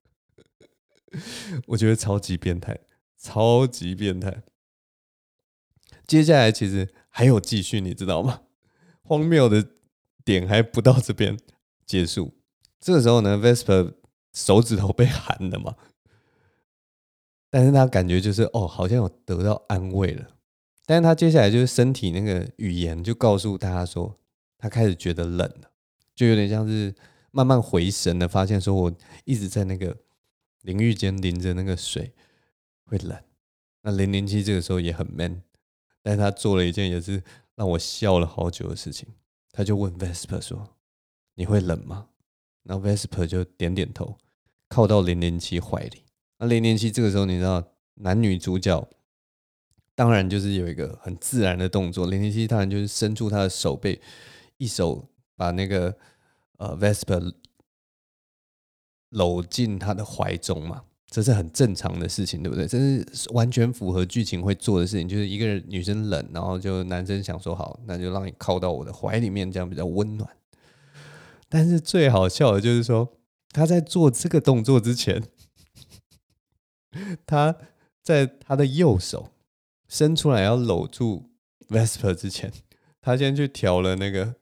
[1.68, 2.80] 我觉得超级变态，
[3.16, 4.42] 超级变态。
[6.04, 8.40] 接下来其实还有继续，你知道吗？
[9.02, 9.64] 荒谬的
[10.24, 11.38] 点还不到这边
[11.86, 12.34] 结束。
[12.80, 13.94] 这个时候呢，Vesper
[14.32, 15.76] 手指头被含了嘛，
[17.50, 20.28] 但是他感觉就是哦，好像有得到安慰了。
[20.92, 24.14] 但他接下来就是身体那个语言就告诉大家说，
[24.58, 25.70] 他开始觉得冷了，
[26.14, 26.94] 就有点像是
[27.30, 28.92] 慢慢回神的发现说，我
[29.24, 29.96] 一直在那个
[30.60, 32.12] 淋浴间淋着那个水
[32.84, 33.18] 会冷。
[33.80, 35.40] 那零零七这个时候也很 man。
[36.02, 37.22] 但是他做了一件也是
[37.54, 39.08] 让我笑了好久的事情，
[39.50, 40.76] 他就问 Vesper 说
[41.36, 42.08] ：“你会冷吗？”
[42.64, 44.18] 然后 Vesper 就点点头，
[44.68, 46.02] 靠到零零七怀里。
[46.36, 48.86] 那零零七这个时候，你知道男女主角
[49.94, 54.00] 当然就是有一个很自然的动作，零零七当然就是伸出他的手背，
[54.56, 55.96] 一手把那个
[56.58, 57.34] 呃 Vesper
[59.10, 60.84] 搂进他的怀中嘛。
[61.14, 62.66] 这是很正常的事情，对不对？
[62.66, 70.26] 这是完全符合剧情会做的事情，就是一个人女生冷，然后就男生想说好，那就让你靠到我的怀里面，这样比较温暖。
[71.50, 73.12] 但是最好笑的就是说，
[73.50, 75.22] 他在做这个动作之前，
[77.26, 77.54] 他
[78.02, 79.31] 在他的右手
[79.92, 81.30] 伸出来要搂住
[81.68, 82.50] Vesper 之前，
[83.02, 84.36] 他先去调了那个，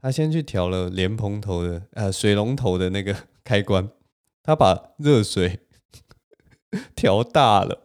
[0.00, 3.90] 他先去调了莲蓬头的呃水龙头的那个 开关。
[4.42, 5.60] 他把热水
[6.96, 7.82] 调大了，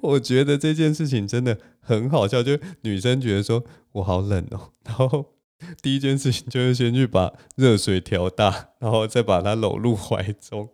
[0.00, 2.44] 我觉得这件事情真的很好笑。
[2.44, 5.34] 就女生觉得说我好冷哦，然后
[5.82, 10.70] 第一件事情就是先去把热水调大，然后再把它搂入怀中。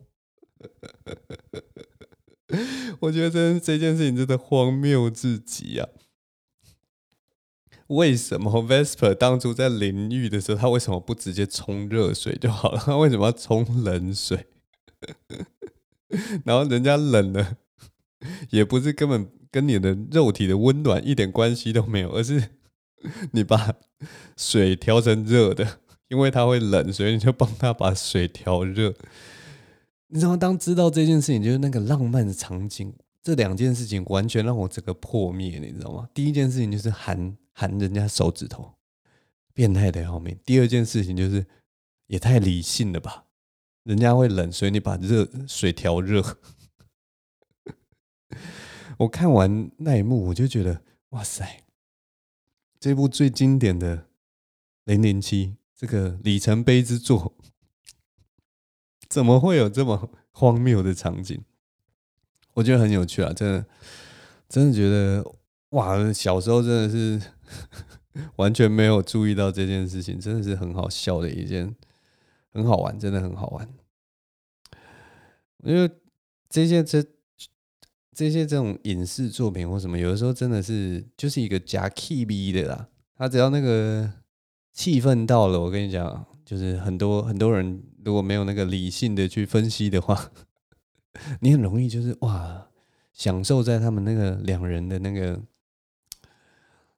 [3.01, 5.89] 我觉得这这件事情真的荒谬至极啊！
[7.87, 12.79] 为什么 Vesper 当初在淋浴的时候，他为什么不直接冲热水就好了？
[12.85, 14.47] 他为什么要冲冷水？
[16.45, 17.57] 然后人家冷了，
[18.51, 22.51] 也不是根本跟你的肉体的温暖一点关系都没有，而是
[23.33, 23.75] 你把
[24.37, 28.95] 水调成热的，因为它会冷，所以你就帮他把水调热。
[30.13, 30.37] 你知道吗？
[30.37, 32.93] 当知道这件事情，就是那个浪漫的场景，
[33.23, 36.09] 这两件事情完全让我整个破灭，你知道吗？
[36.13, 38.75] 第一件事情就是含含人家手指头，
[39.55, 40.37] 变态的要命。
[40.45, 41.47] 第二件事情就是
[42.09, 43.27] 也太理性了吧？
[43.85, 46.39] 人家会冷，所以你把热水调热。
[48.99, 51.63] 我看完那一幕，我就觉得哇塞，
[52.79, 53.97] 这部最经典的
[54.85, 57.35] 《零零七》这个里程碑之作。
[59.11, 61.43] 怎么会有这么荒谬的场景？
[62.55, 63.33] 我觉得很有趣啊！
[63.33, 63.67] 真的，
[64.49, 65.25] 真的觉得
[65.71, 67.21] 哇，小时候真的是
[68.37, 71.75] 完全没有注意到这件事情，真的是很好笑的一件，
[72.53, 73.69] 很好玩，真的很好玩。
[75.65, 75.91] 因为
[76.49, 77.05] 这些这
[78.15, 82.89] 这些这种影视作品或什么，有的时候真的是就是一个假 K B 的啦。
[83.17, 84.13] 他只要那个
[84.73, 86.27] 气氛到了，我跟你讲。
[86.51, 90.33] 就是很多很多人如果没有那个理性的去分析的话，
[91.39, 92.67] 你很容易就是哇，
[93.13, 95.41] 享受在他们那个两人的那个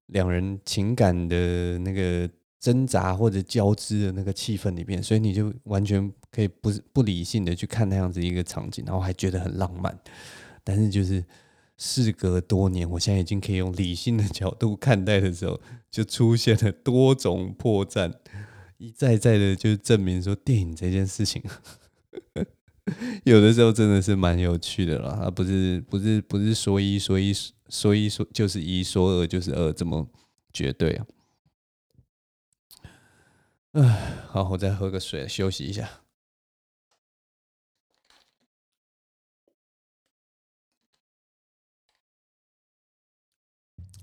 [0.07, 2.27] 两人情感的那个
[2.59, 9.95] 挣扎或者交织的那个气氛里面，所以你就完全可以不不理性的去看那样子一个场景，然后还觉得很浪漫。
[10.65, 11.23] 但是就是
[11.77, 15.61] 事隔多年，我现在已经可以用理性的角度看待的时候，
[15.91, 18.15] 就出现了多种破绽。
[18.83, 21.41] 一再再的就证明说，电影这件事情，
[23.23, 25.21] 有的时候真的是蛮有趣的啦。
[25.23, 27.33] 它不是不是不是说一说一
[27.69, 30.09] 说一说就是一，说二就是二，这么
[30.53, 31.07] 绝对啊。
[33.75, 36.01] 唉，好，我再喝个水，休息一下。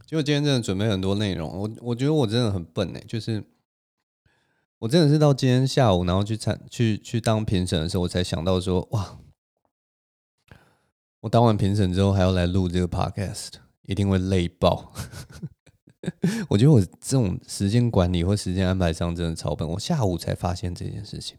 [0.06, 3.44] 就今天真的准备很多内容，我我觉得我真的很笨哎，就是。
[4.80, 9.20] 我真的是到今天下午，然后去参去去当评审的时候，我才想到说，哇，
[11.20, 13.50] 我当完评审之后还要来录这个 podcast，
[13.84, 14.94] 一定会累爆。
[16.48, 19.68] 我觉得我这种时间管理或时间安排上真的超笨。
[19.68, 21.38] 我下午才发现这件事情，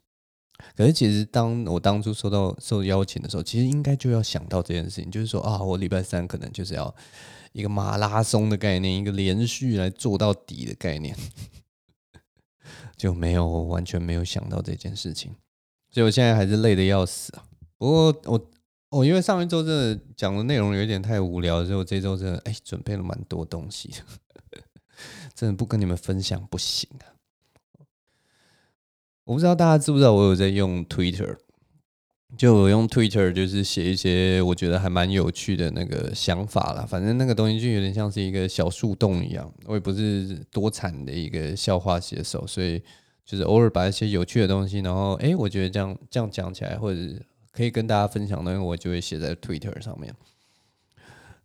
[0.76, 6.94] 可是其实当我当初收到受邀请的时候，其实应该就要想到这件事情，就是说啊，我礼拜三可能就是要
[7.53, 11.16] 一个马拉松的概念，一个连续来做到底的概念。
[13.00, 15.34] 就没有完全没有想到这件事情，
[15.90, 17.46] 所以我现在还是累得要死啊。
[17.78, 18.50] 不过我
[18.90, 24.60] 哦，因为上一周真的讲的内容有点太无聊，所以我这周真的哎准备了蛮多东西的，
[25.34, 27.16] 真的不跟你们分享不行啊。
[29.24, 31.38] 我不知道大家知不知道我有在用 Twitter。
[32.36, 39.52] 就我用 Twitter 就是写一些我觉得还蛮有趣的那个想法啦，反正那个东西就有点像是一个小树洞一样。
[39.66, 42.80] 我也不是多产的一个笑话写手，所以
[43.26, 47.00] 就是偶尔把一些有趣的东西，然后诶，我觉得这样这样讲起来，或者
[47.52, 50.14] 可以跟大家分享的东西，我就会写在 Twitter 上面。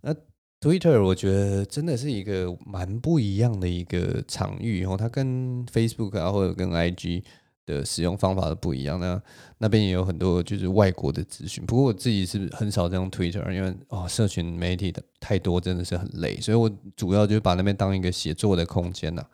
[0.02, 0.16] 那
[0.62, 7.24] Twitter 我觉得真的是一个蛮不一样的一个场域，然后它跟 Facebook 啊或者跟 IG。
[7.66, 9.22] 的使用方法都不一样，那
[9.58, 11.66] 那边也有很多就是外国的资讯。
[11.66, 16.40] 不过我自己是很少这样 Twitter，因为哦，社群媒体的太多，真的是很累。
[16.40, 19.26] 所以我主要就是把那边当一个写作的空间呐，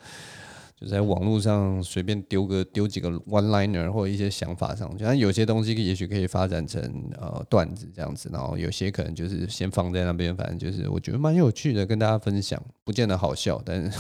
[0.80, 5.04] 就在网络上随便丢个丢几个 one liner 或者一些想法上去。
[5.04, 6.82] 但有些东西也许可以发展成
[7.20, 14.00] 呃段子这样子，然后有些可能就是先放在那边，反正就是我觉得蛮有趣的，跟大家分享，不见得好笑，但是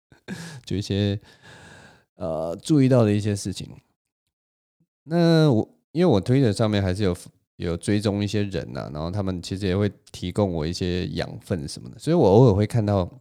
[0.64, 1.20] 就一些。
[2.16, 3.68] 呃，注意到的一些事情。
[5.04, 7.16] 那我因为我推特上面还是有
[7.56, 13.20] 有追踪一些人呐、啊，然后他们其实也会提供我一些养分什么的，所以我偶尔会看到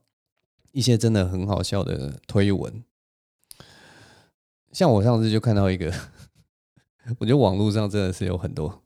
[0.71, 2.83] 一些真的很好笑的推文。
[4.71, 5.93] 像我上次就看到一个，
[7.19, 8.81] 我觉得网络上真的是有很多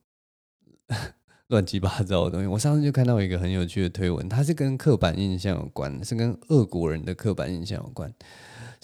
[1.47, 2.47] 乱七八糟的东西。
[2.47, 8.14] 我上次就看到一个很有趣的推文，它是跟刻板印象有关，是跟俄国人的刻板印象有关。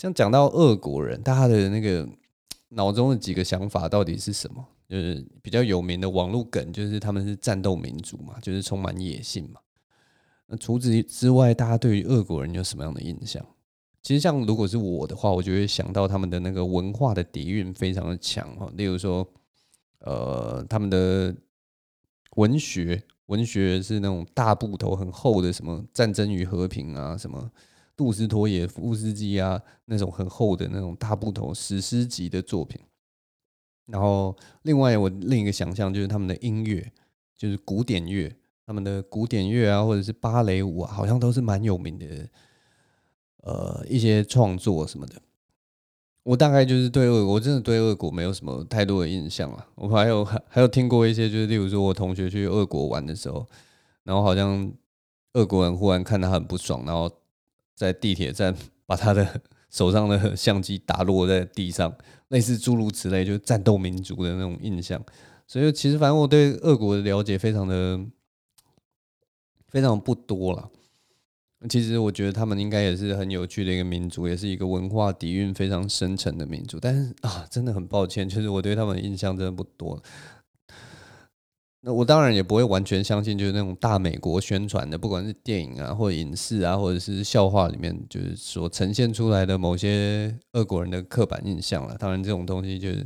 [0.06, 2.08] 像讲到俄国人，大家的那个
[2.70, 4.64] 脑中的几个想法到底是什么？
[4.88, 9.60] 就是比较有名的网络梗，就是他们是战斗民族嘛，就是充满野性嘛。
[10.46, 13.44] 那除此之外，大家对于俄国人有什么样的印象？
[14.04, 19.28] 其实像如果是我的话，我就会想到他们的那个文化的底蕴非常的强哈，例如说，
[20.02, 21.36] 呃，他们的
[22.36, 27.50] 文学，文学是那种大部头很厚的，什么《战争与和平》啊，什么
[27.96, 32.80] 杜斯托耶夫斯基啊，那种很厚的那种大部头史诗级的作品。
[33.88, 36.92] 然后，另外我另一个想象就是他们的音乐，
[37.38, 38.36] 就是古典乐，
[38.66, 42.06] 他们的古典乐啊，或者是芭蕾舞啊，好像都是蛮有名的。
[43.44, 45.22] 呃，一些创作什么的，
[46.24, 49.68] 我大概就是对俄，我真的对俄国没有什么太多的印象了。
[49.76, 53.46] 我还有还还有听过一些，就是例如说我同学去俄国玩的时候，
[54.02, 54.74] 然后好像
[55.34, 57.08] 俄国人忽然看他很不爽，然后
[57.76, 58.56] 在地铁站
[58.86, 61.96] 把他的 手上的相机打落在地上。
[62.30, 65.00] 类似诸如此类，就是战斗民族的那种印象，
[65.46, 68.04] 所以其实反正我对俄国的了解非常的
[69.68, 70.68] 非常不多了。
[71.70, 76.80] 其实我觉得他们应该也是很有趣的一个民族，也是一个文化底蕴非常深沉的民族。
[76.80, 80.02] 但是啊，真的很抱歉，就是我对他们的印象真的不多。
[81.88, 91.96] 那我当然也不会完全相信，就是那种大美国宣传的，不管是电影啊，或影视啊，或者是笑话里面，就是所呈现出来的某些俄国人的刻板印象了。
[92.00, 93.06] 当然这种东西就是，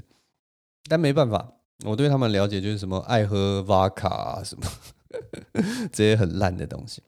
[0.90, 4.64] 但没办法，我对他们了解就是什么爱喝 Vodka 啊，什么
[5.92, 7.02] 这些很烂的东西。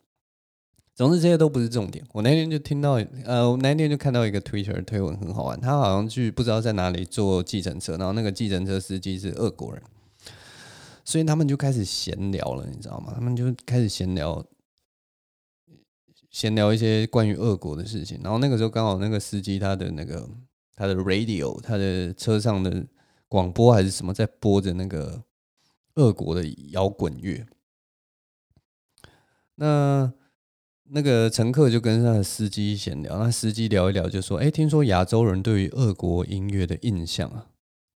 [0.94, 2.06] 总之这些都不是重点。
[2.12, 9.82] 我那天就听到，呃，我那天就看到一个 Twitter 推文很好玩，他好像去不知道在哪里坐计程车，然后那个计程车司机是俄国人。
[11.12, 13.12] 所以他们就开始闲聊了，你知道吗？
[13.14, 14.42] 他们就开始闲聊，
[16.30, 18.18] 闲聊一些关于俄国的事情。
[18.24, 20.30] 然后那个时候刚好那个司机他的那个
[20.74, 22.88] 他的 radio，他的车上的
[23.28, 25.22] 广播还是什么，在播着那个
[25.96, 27.46] 俄国的摇滚乐。
[29.56, 30.14] 那
[30.86, 37.48] 那个乘客就跟他的司机闲聊，那司机聊一聊就说：“哎，听说亚洲人对于俄国音乐的印象啊，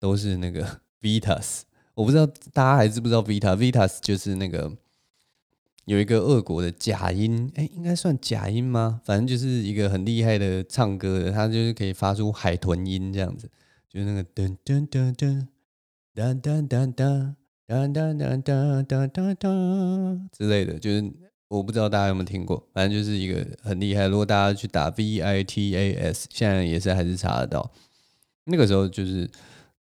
[0.01, 1.61] 都是那个 Vitas。”
[1.95, 4.73] 我不知道大家还知不知道 Vita，Vitas 就是那个
[5.85, 9.01] 有一个俄国的假音，哎，应该算假音吗？
[9.05, 13.49] 反正就是一个很厉害的唱歌的，他就是可以发出海豚音这样子，
[13.89, 15.47] 就是那个噔噔噔噔
[16.17, 16.97] 噔噔噔噔
[17.69, 21.13] 噔噔噔噔噔噔噔之类的，就是
[21.47, 24.09] 我不知道大家有没有听过，反正就是一个很厉害。
[24.09, 27.71] 如果大家去打 V-I-T-A-S，现在也是还是查得到。
[28.47, 29.31] 那个时候就是。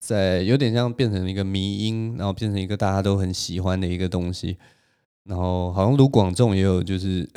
[0.01, 4.57] 在有点像变成一个迷音，然后变成一个大家都很喜欢的一个东西，
[5.25, 7.29] 然后好像卢广仲也有就是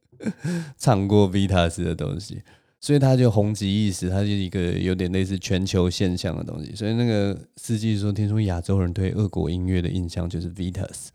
[0.78, 2.42] 唱过 Vitas 的东西，
[2.80, 6.74] 所以他就红极一时，他就一个有点类似全球现象的东西。
[6.74, 11.08] 所以那个司机说，听说亚洲人对俄国音乐的印象就是 Vitas。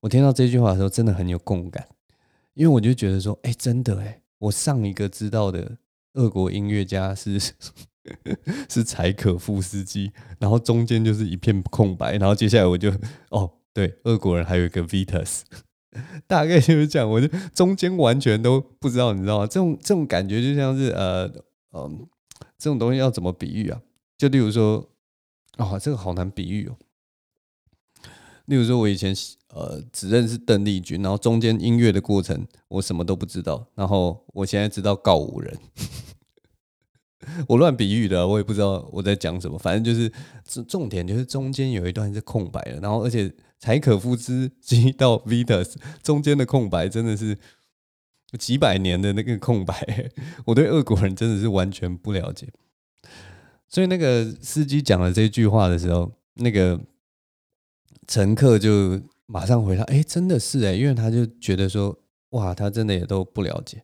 [0.00, 1.86] 我听到这句话的时候，真的很有共感，
[2.54, 5.76] 因为我就觉得说，哎，真的哎，我上一个知道的
[6.14, 7.40] 俄国音乐家是。
[8.68, 12.90] 是柴可夫斯基，然后中间就是一片空白，然后接下来我就
[13.30, 15.42] 哦，对，俄国人还有一个 Vitas，
[16.26, 19.46] 大概就是这样，我就中间完全都不知道，你知道吗？
[19.46, 21.26] 这种这种感觉就像是呃
[21.72, 22.08] 嗯、呃，
[22.58, 23.80] 这种东西要怎么比喻啊？
[24.16, 24.88] 就例如说，
[25.58, 26.76] 哦，这个好难比喻哦。
[28.46, 29.14] 例如说，我以前
[29.54, 35.56] 呃只认识邓丽君，然后中间音乐的过程我什么都不知道，然后我现在知道告五人。
[37.46, 39.58] 我乱比喻的，我也不知道我在讲什么。
[39.58, 40.10] 反正就是
[40.44, 47.36] 重重点，就是中间有一段是空白的，然后而且柴可夫斯基到 Vitas 中间的空白真的是
[48.38, 50.10] 几百年的那个空白，
[50.46, 52.48] 我对俄国人真的是完全不了解。
[53.68, 56.80] 所以那个司机讲了这句话的时候，那个
[58.08, 61.96] 乘客就马上回答：“哎，真的是哎，因为他就觉得说，
[62.30, 63.82] 哇，他真的也都不了解。”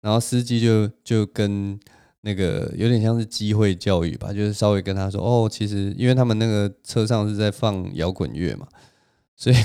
[0.00, 1.78] 然后司机就就跟。
[2.22, 8.66] 那个有点像是机会教育吧，就是稍微跟他说哦，其实因为他们那个车上是在放摇滚乐嘛，
[9.36, 9.56] 所以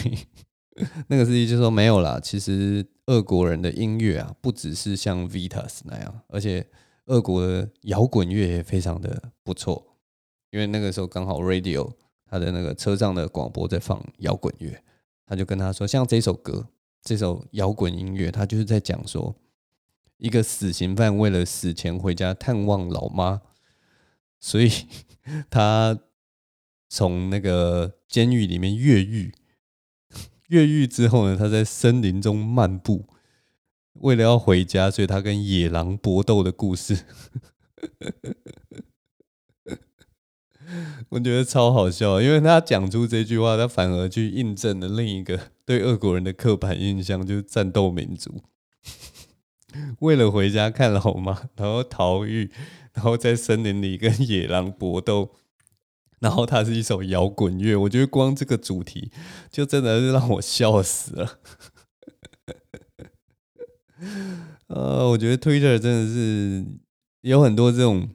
[1.09, 2.19] 那个司机就说没有啦。
[2.21, 6.65] 其实俄国人的音乐啊，不只是像 Vitas 那样，而且
[7.07, 9.97] 俄国的摇滚乐也非常的不错。
[10.51, 11.91] 因为那个时候刚好 Radio
[12.29, 14.79] 他的那个车上的广播在放摇滚乐，
[15.25, 16.67] 他就跟他说，像这首歌，
[17.01, 19.35] 这首摇滚音乐，他就是在讲说。
[20.23, 23.41] 一个死刑犯为了死前回家探望老妈，
[24.39, 24.71] 所以
[25.51, 25.99] 他
[26.87, 29.35] 从那个监狱里面越狱，
[30.47, 33.05] 越狱之后呢，他在森林中漫步，
[33.95, 36.99] 为了要回家，所以他跟野狼搏斗的故事，
[41.09, 48.41] 我觉得超好笑，因为他讲出这句话，他反而去印证了另一个对俄国人的刻板印象，就是战斗民族。
[49.99, 52.51] 为了回家看老妈， 然后逃狱，
[52.93, 55.31] 然后在森林里跟野狼搏斗，
[56.19, 57.75] 然后它是一首摇滚乐。
[57.75, 59.11] 我觉得光这个主题
[59.51, 61.39] 就真的是让我笑死了。
[64.67, 66.65] 呃，我觉得 Twitter 真的是
[67.21, 68.09] 有很多这种。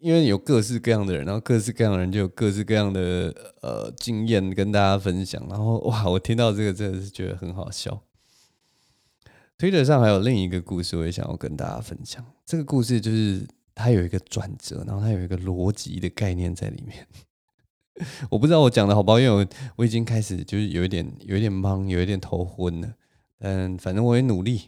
[0.00, 5.46] 因为有各式各样的人，然后各式各样的人就有各式各样的呃经验跟大家分享。
[5.46, 8.02] 然后哇，我听到这个真的是觉得很好笑。
[9.60, 12.24] 推特上还有另一个故事，我也想要跟大家分享。
[12.46, 17.06] 这个故事就是它有一个转折，然后它有一个逻辑的概念在里面。
[18.30, 19.46] 我不知道我讲的好不好，因为我
[19.76, 22.94] 我已经开始就是有一点有一点懵，有一点头昏了。
[23.40, 24.62] 嗯，反正我也努力。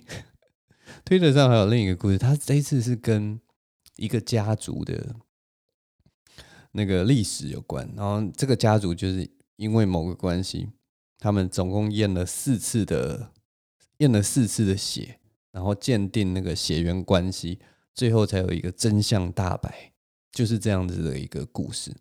[1.06, 3.40] 推特上还有另一个故事，他这一次是跟。
[3.96, 5.16] 一个家族的
[6.72, 10.70] 那个历史有关，然后这个家族就是因为某个关系，
[11.18, 13.30] 他们总共验了四次的
[14.02, 15.18] 验了四次的血，
[15.50, 17.58] 然后鉴定那个血缘关系，
[17.94, 19.92] 最后才有一个真相大白，
[20.30, 21.92] 就是这样子的一个故事。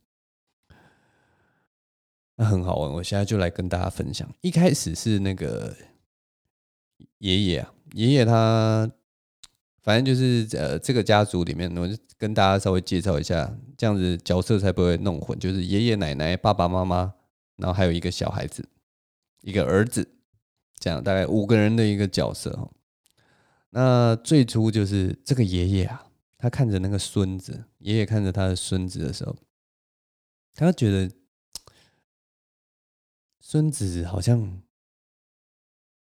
[2.36, 4.30] 那很好玩，我现在就来跟大家分享。
[4.42, 5.76] 一开始是那个
[7.20, 8.92] 爷爷啊，爷爷他。
[9.84, 15.40] 反正就是呃，这个家族里面，我就跟大家稍微介绍一下，这样子角色才不会弄混。
[15.40, 17.16] 就是爷爷奶奶、爸爸妈妈，
[17.56, 18.64] 然后还有一个小孩子，
[19.42, 20.08] 一个儿子，
[20.82, 22.70] 这样大概五个人的一个角色哈。
[23.70, 26.06] 那最初就是这个爷爷啊，
[26.38, 29.34] 他看着那个孙子，爷爷看着他的孙子的时候，
[30.54, 31.10] 他觉得
[33.40, 34.62] 孙子好像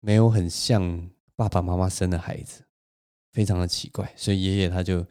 [0.00, 2.64] 没有很像爸爸妈妈生的孩子。
[3.32, 5.06] 非常的奇怪，所以爷爷他就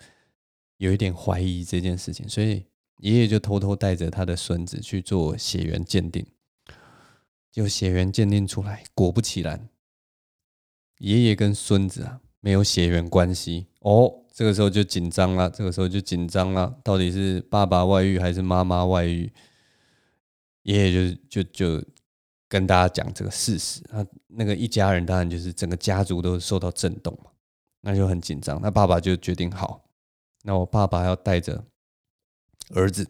[0.76, 2.66] 有一点怀疑这件事情，所以
[2.98, 6.28] 爷爷就偷偷带着他的孙子去做血缘鉴定，
[7.52, 9.70] 就血缘鉴定出来，果不其然，
[11.00, 19.32] 爷爷跟孙子啊没有血缘关系哦，这个时候就紧张了，这个时候就紧张了，到底是爸爸外遇还是妈妈外遇？
[20.64, 21.44] 爷爷就就
[21.80, 21.86] 就
[22.48, 27.32] 跟大家讲这个事实，那那个一家人当然就是整个家族都受到震动嘛。
[27.82, 29.86] 那就很紧张，那爸爸就决定好，
[30.44, 31.64] 那我爸爸要带着
[32.76, 33.08] 儿子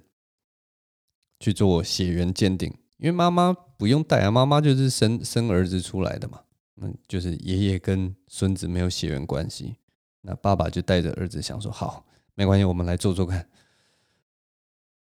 [1.39, 6.41] 去做血缘鉴定，因为妈妈不用带啊，妈妈就是生生儿子出来的嘛，
[6.77, 9.75] 嗯，就是爷爷跟孙子没有血缘关系，
[10.21, 13.49] 那爸爸就带着儿子想说好，没关系，我们来做做看。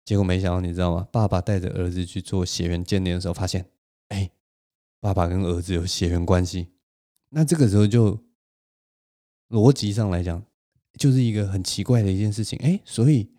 [0.03, 1.07] 结果没想到，你知道吗？
[1.11, 3.65] 爸爸带着儿子去做血缘鉴定的时候，发现，
[4.07, 4.31] 哎，
[4.99, 6.69] 爸爸跟儿子有血缘关系，
[7.29, 8.19] 那这个时候就。
[9.49, 10.43] 逻辑上来讲，
[10.97, 12.57] 就是一个很奇怪的一件事情。
[12.63, 13.29] 哎，所以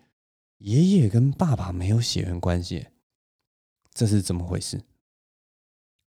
[0.59, 2.87] 爷爷跟爸爸没有血缘关系，
[3.95, 4.79] 这是怎么回事？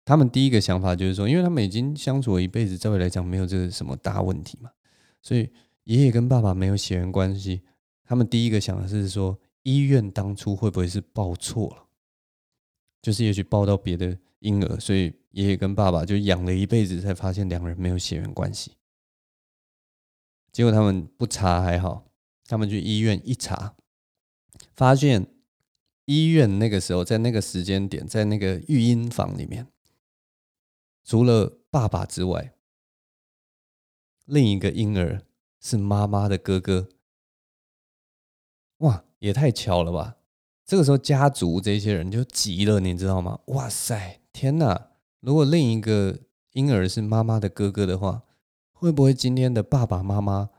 [0.05, 4.69] 他们第一个想法就是说，因为他们已经相处了一辈子，照理来讲没有这个什么大问题嘛。
[5.21, 5.49] 所以
[5.85, 7.61] 爷爷跟爸爸没有血缘关系，
[8.03, 11.87] 他们第一个想的是说，医院当初会不会是报错了？
[13.01, 18.73] 就是也许报到别的婴儿，所以爷爷跟爸爸就养了一辈子，才发现两人没有血缘关系。
[20.51, 22.03] 结果他们不查还好，
[22.45, 23.75] 他们去医院一查，
[24.73, 25.27] 发现
[26.09, 29.67] 医院那个时候在那个时间点，在那个育婴房里面，
[31.03, 32.55] 除了爸爸之外，
[34.25, 35.21] 另一个婴儿
[35.59, 36.89] 是妈妈的哥哥。
[38.77, 40.17] 哇，也太巧了吧！
[40.65, 43.41] 这个时候家族这些人就急了，你知道吗？
[43.45, 44.89] 哇塞，天哪！
[45.19, 46.21] 如果另一个
[46.53, 48.23] 婴儿是妈妈的哥哥的话。
[48.71, 50.51] 会不会今天的爸爸妈妈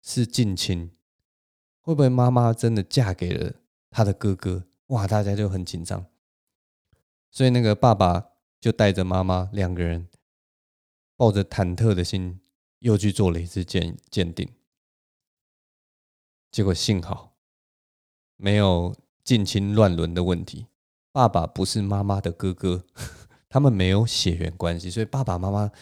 [0.00, 0.92] 是近亲？
[1.80, 3.54] 会不会妈妈真的嫁给了
[3.90, 4.68] 他的哥哥？
[4.90, 6.06] 哇，大家就很紧张。
[7.32, 8.28] 所以那个爸爸
[8.60, 10.06] 就带着妈妈两个人，
[11.16, 12.38] 抱着忐忑的心，
[12.78, 14.48] 又去做了一次鉴鉴定。
[16.50, 17.34] 结果幸好
[18.36, 20.66] 没有近亲乱伦的问题，
[21.10, 22.84] 爸爸不是妈妈的哥哥，
[23.48, 25.72] 他们没有血缘关系，所以爸爸妈妈。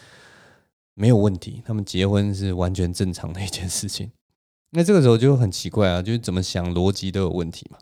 [0.95, 4.11] 没有问题，他们结婚是完全正常的一件事情。
[4.71, 7.77] 那这个时候就很奇怪啊，就是怎么想逻辑都有问题嘛，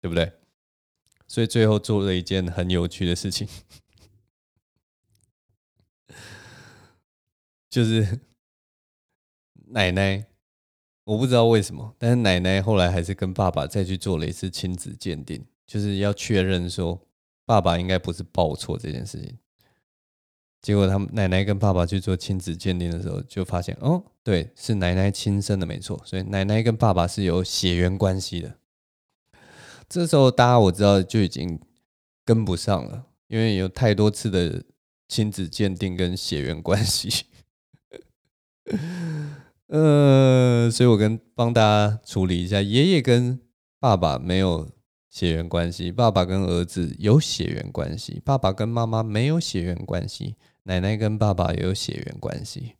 [0.00, 0.32] 对不对？
[1.32, 3.48] 所以最后做了一件很有趣的事情，
[7.70, 8.20] 就是
[9.68, 10.26] 奶奶，
[11.04, 17.00] 我不知道为什么，但是奶奶后来还是跟爸爸再去做了一次亲子鉴定，就是要确认说
[17.46, 19.38] 爸爸应该不是报错这件事情。
[20.60, 25.98] 结果他们奶奶跟爸爸去做亲子鉴定的时候，就发现哦，对，是奶奶亲生的，没错。
[26.04, 28.58] 所以奶奶跟爸爸是有血缘关系的。
[29.92, 31.60] 这时候大家我知道就已经
[32.24, 34.64] 跟不上了，因为有太多次的
[35.06, 37.26] 亲子鉴定跟血缘关系。
[39.68, 43.38] 呃，所以我跟帮大家处理一下，爷爷跟
[43.78, 44.70] 爸爸没有
[45.10, 52.76] 血缘关系，爸爸跟儿子有血缘关系，爸爸跟妈妈没有血缘关系，奶奶跟爸爸也有血缘关系。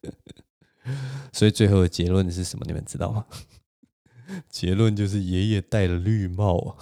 [1.32, 2.66] 所以最后的结论是什么？
[2.66, 3.24] 你们知道吗？
[4.48, 6.76] 结论就是爷爷戴了绿帽，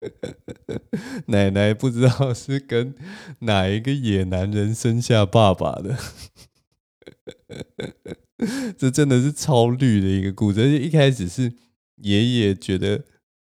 [1.26, 2.94] 奶奶不知道是跟
[3.40, 5.96] 哪一个野男人生下爸爸的，
[8.76, 10.60] 这真的是超绿的一个故事。
[10.60, 11.52] 而且一开始是
[11.96, 13.04] 爷爷觉得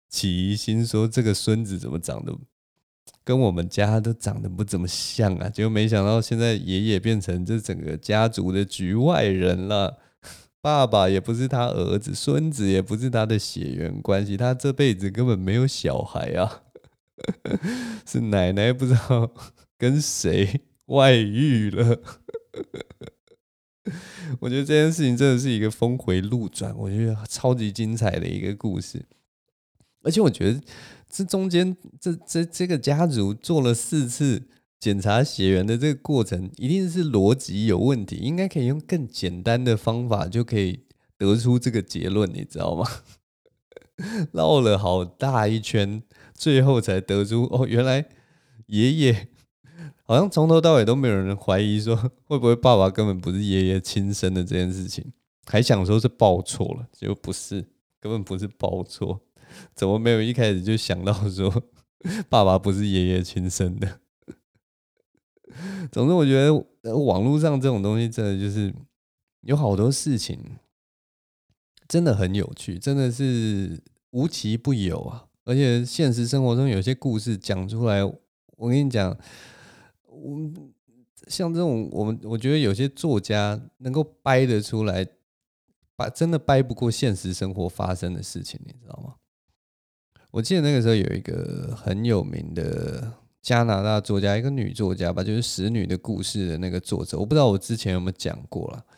[0.09, 2.37] 起疑心，说这个孙子怎么长得
[3.23, 5.49] 跟我们家都长得不怎么像啊？
[5.49, 9.99] 结果没想到现在爷爷变成这整个家族的局外人了。
[10.63, 16.65] 爸爸也不是他儿子，孙子也不是他的血缘关系，他这辈子根本没有小孩啊，
[18.07, 19.33] 是奶奶不知道
[19.79, 21.99] 跟谁外遇了。
[24.41, 29.07] 我觉得这件事情真的是一个峰回路转，我觉得超级精彩的一个故事，
[30.03, 30.61] 而且我觉得
[31.09, 34.43] 这中间这这这个家族做了四次。
[34.81, 40.81] 检查血缘的这个过程一定是逻辑有问题，应该可以用更简单的方法就可以
[41.19, 42.89] 得出这个结论，你知道吗？
[44.33, 46.03] 绕了好大一圈，
[46.33, 48.07] 最后才得出哦，原来
[48.69, 49.29] 爷爷
[50.05, 55.13] 好像从头到尾都没有人怀疑说会不会爸爸根本不是爷爷亲生的这件事情，
[55.45, 57.67] 还想说是报错了，结果不是，
[58.01, 59.21] 根本不是报错，
[59.75, 61.53] 怎么没有一开始就想到说
[62.31, 64.00] 爸爸不是爷爷亲生的？
[65.93, 68.73] 总之，我觉得网络上这种东西真的就是
[69.43, 70.39] 有好多事情，
[71.89, 73.81] 真的很有趣，真的是
[74.11, 75.27] 无奇不有啊！
[75.45, 79.17] 而且现实生活中有些故事讲出来，我跟你讲，
[80.05, 80.39] 我
[81.27, 85.07] 像这种我们，我觉得有些作家能够掰得出来，
[85.97, 89.15] 把真的掰不过现实生活发生的事情，你知道吗？
[90.31, 93.20] 我记得那个时候有一个很有名的。
[93.43, 98.85] 加拿大作家，一个女作家吧，就是《使女的故事》的那个作者，我不知道我之前有没有讲过了。《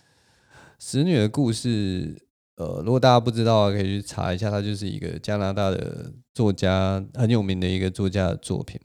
[0.79, 2.17] 使女的故事》，
[2.57, 8.81] 呃，如果大家不知道，可以去查一下，它就是一个加拿大的作家，很有名的一个作家的作品。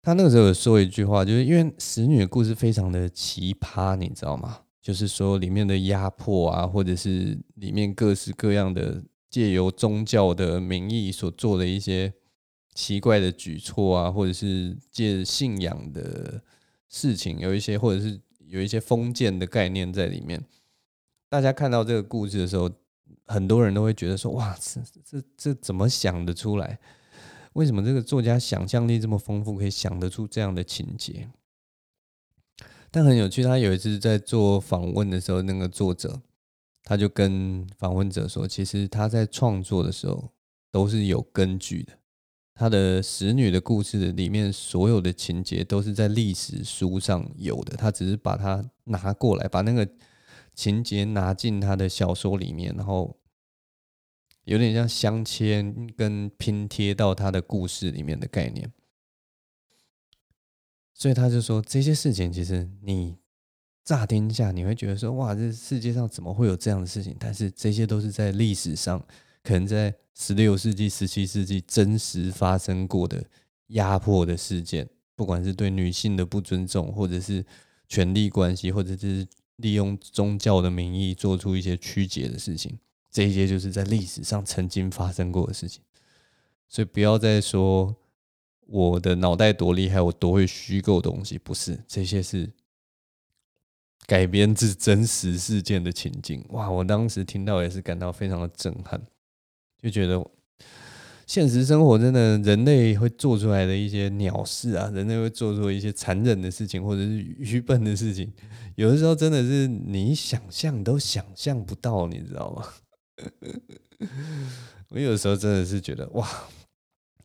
[0.00, 4.60] 他那个时候有说一句话，就是因为《使女的故事》非常的奇葩，你知道吗？
[4.80, 12.14] 就是说里面的压迫啊，或者是里面各式各样的借由宗教的名义所做的一些。
[12.78, 16.40] 奇怪的举措啊，或者是借信仰的
[16.88, 20.40] 事情，有一些，或者是有一些封建的概念在里面。
[21.28, 22.70] 大家看到这个故事的时候，
[23.26, 26.78] 很多人都会觉得说：“哇，这这这怎么想得出来？
[27.54, 31.28] 为什么这个作家想象力这么丰富，可以想得出这样的情节？”
[32.92, 36.22] 但很有趣，他有一次在做访问的时候，那个作者
[36.84, 40.30] 他就跟访问者说：“其实他在创作的时候
[40.70, 41.92] 都是有根据的。”
[42.58, 49.88] 他的使女的故事里面所有的情节都是在历史书上有的，他只是把它拿过来，把那个
[50.56, 53.16] 情节拿进他的小说里面，然后
[54.42, 58.72] 有点像镶嵌跟拼贴到他的故事里面的概念。
[60.92, 63.18] 所以他就说，这些事情其实你
[63.84, 67.14] 乍听下你会觉得说，哇，这世界上怎么会有这样的事情？
[67.20, 69.00] 但是这些都是在历史上。
[69.48, 73.24] 可能在十六世纪、十七世纪真实发生过的
[73.68, 77.42] 压迫的事件，不管是对女性的不尊重，或者是
[77.88, 79.26] 权力关系，或者是
[79.56, 82.78] 利用宗教的名义做出一些曲解的事情，
[83.10, 85.82] 这些就是在历史上曾经发生过的事情。
[86.68, 87.96] 所以不要再说
[88.66, 92.52] 我的脑袋多厉害，我多会虚构东西，不是，这些是
[94.04, 96.44] 改编自真实事件的情境。
[96.50, 99.00] 哇，我当时听到也是感到非常的震撼。
[99.80, 100.24] 就觉得
[101.26, 108.32] 现实生活真的，人类会做出来的一些鸟事啊，人类会做出一些残忍的事情，或者是愚笨的事情，
[108.76, 112.66] 有的时候真的是你想象都想象不到，你知道吗？
[114.88, 116.26] 我有时候真的是觉得，哇，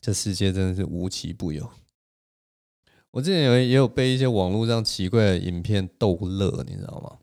[0.00, 1.70] 这世界真的是无奇不有。
[3.10, 7.18] 我之前有也有被一些网络上奇怪的影片逗乐，你知道吗？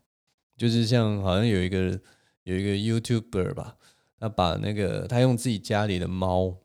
[0.56, 2.00] 就是像好像有一个
[2.42, 3.76] 有一个 YouTuber 吧。
[4.22, 6.56] 他把那个他用自己家里的猫，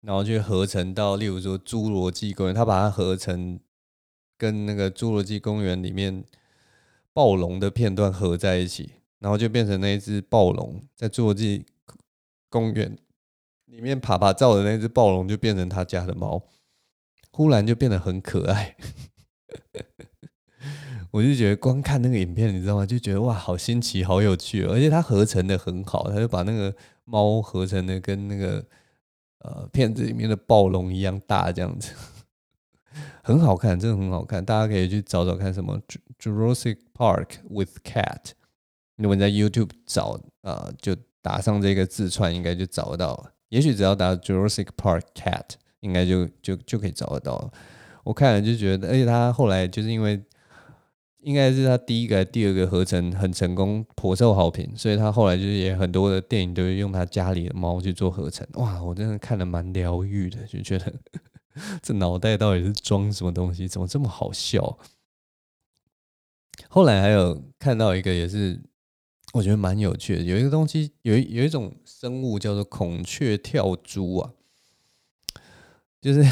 [0.00, 3.60] 然后去合成到，例如说《侏罗纪公园》，他把它合成
[4.36, 6.24] 跟那个《侏罗纪公园》里面
[7.12, 11.64] 暴龙的片段合在一起，然后就变成那一只暴龙在《侏罗纪
[12.48, 12.96] 公园》
[13.66, 16.42] 里面爬爬照的那只暴龙，就变成他家的猫，
[17.30, 18.76] 忽然就变得很可爱。
[21.10, 22.84] 我就觉得光看那个影片，你知道吗？
[22.86, 28.64] 就觉得哇，好新奇，好有趣，哦而且它合成的很好，他就把那个猫合成的跟那个
[29.38, 31.92] 呃片子里面的暴龙一样大，这样子。
[33.22, 35.80] 很好看，真的很好看，大家可以去找找看什么
[36.18, 38.32] Jurassic Park with Cat。
[38.96, 43.30] 你们在 YouTube 找啊、呃，就打上这个字串，应该就找得到。
[43.50, 45.44] 也许只要打 Jurassic Park Cat，
[45.80, 47.52] 应该就就就可以找得到了。
[48.02, 50.20] 我看了就觉得，而且他后来就是因为
[51.28, 58.48] 应该是他第一个、第二个合成很成功，颇受好评，所以他后来就是也很多的电影都是用他家里的猫去做合成。
[58.54, 60.90] 哇，我真的看了蛮疗愈的，就觉得。
[61.82, 63.68] 这脑袋到底是装什么东西？
[63.68, 64.78] 怎么这么好笑？
[66.70, 68.62] 后来还有看到一个，也是
[69.34, 70.22] 我觉得蛮有趣的。
[70.22, 74.32] 有一个东西，有一有一种生物叫做孔雀跳蛛啊，
[76.00, 76.24] 就是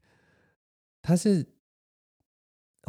[1.00, 1.46] 它是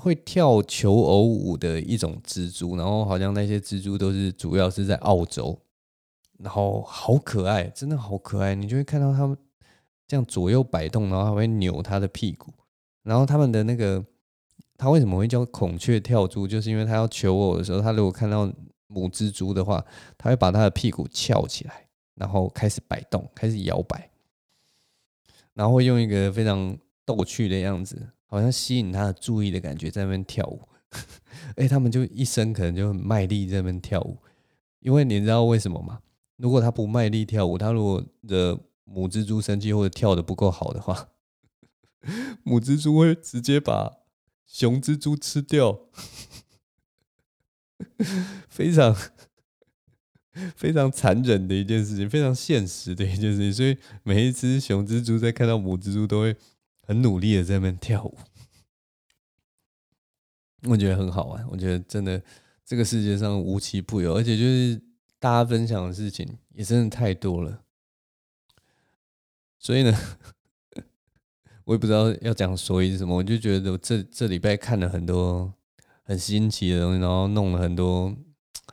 [0.02, 5.60] 会跳求偶舞的一种蜘蛛，然后好像那些蜘蛛都是主要是在澳洲，
[6.40, 9.38] 然后好可爱，真的好可爱，你就会看到它们。
[10.08, 12.52] 这样左右摆动，然后还会扭它的屁股，
[13.02, 14.04] 然后他们的那个，
[14.76, 16.46] 它为什么会叫孔雀跳蛛？
[16.46, 18.52] 就是因为它要求偶的时候，它如果看到
[18.88, 19.82] 母蜘蛛的话，
[20.18, 24.12] 它会把它的屁股翘起来，然后开始摆动，开始摇摆，
[25.54, 30.62] 然后会用一个非常逗趣的样子，好像吸引他的注意的感觉，在那边跳舞。
[31.58, 34.18] 哎，他们就一生可能就很卖力在那边跳舞，
[34.80, 36.00] 因为你知道为什么吗？
[36.38, 41.10] 如果他不卖力跳舞，他如果的母蜘蛛生气或者跳得不够好的话，
[42.44, 43.98] 母蜘蛛会直接把
[44.46, 45.82] 雄蜘蛛吃掉，
[48.48, 48.96] 非常
[50.56, 53.54] 非常残忍的一件事情，非常现实的一件事情。
[53.54, 56.36] 所以每一只雄蜘蛛在看到母蜘蛛都会
[56.92, 58.18] 很努力的在那边跳舞，
[60.68, 61.48] 我觉得很好玩。
[61.50, 62.22] 我觉得真的
[62.66, 64.82] 这个世界上无奇不有，而且就是
[65.18, 67.64] 大家分享的事情也真的太多了。
[69.58, 69.98] 所以呢，
[71.64, 75.54] 我也不知道要讲所以什么，我就觉得这这礼拜看了很多
[76.04, 78.14] 很新奇的东西，然后弄了很多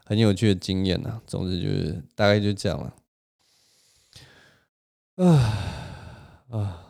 [0.04, 1.22] 很有趣的经验呐。
[1.24, 2.96] 总之就是大概就这样了。
[5.24, 5.34] 啊
[6.50, 6.87] 啊，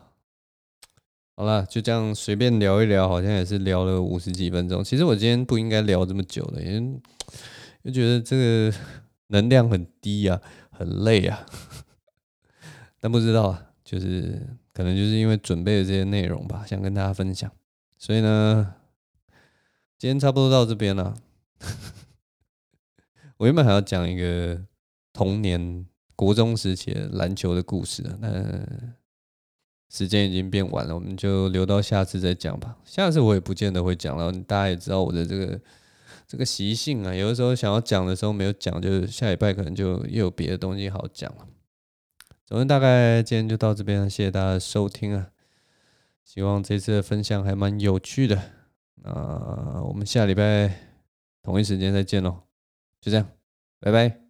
[1.38, 4.82] 好了，就这样随便聊一聊，好像也是聊了五十几分钟。
[4.82, 7.00] 其实我今天不应该聊这么久的，因为
[7.84, 8.76] 就觉得这个
[9.28, 11.46] 能量很低啊，很累啊，
[12.98, 13.66] 但不知道啊。
[13.84, 17.48] 就是可能就是因为准备的这些内容吧，想跟大家分享，
[17.96, 18.74] 所以呢，
[19.96, 21.14] 今天差不多到这边了。
[23.38, 24.60] 我原本还要讲一个
[25.12, 25.86] 童年
[26.16, 28.28] 国中时期的篮球的故事，那
[29.88, 32.76] 时间已经变晚了，我们就留到下次再讲吧。
[32.84, 35.60] 下次我也不见得会讲了，大家也知道我的这个
[36.26, 41.46] 这个习性啊，有的时候想要讲的时候没有讲，就是下礼拜可能就又有别的东西好讲了。
[42.44, 45.28] 总之，大概今天就到这边，谢谢大家收听啊！
[46.24, 48.40] 希望这次的分享还蛮有趣的。
[49.02, 50.74] 那我们下礼拜
[51.42, 52.42] 同一时间再见喽，
[53.00, 53.28] 就这样，
[53.80, 54.27] 拜拜。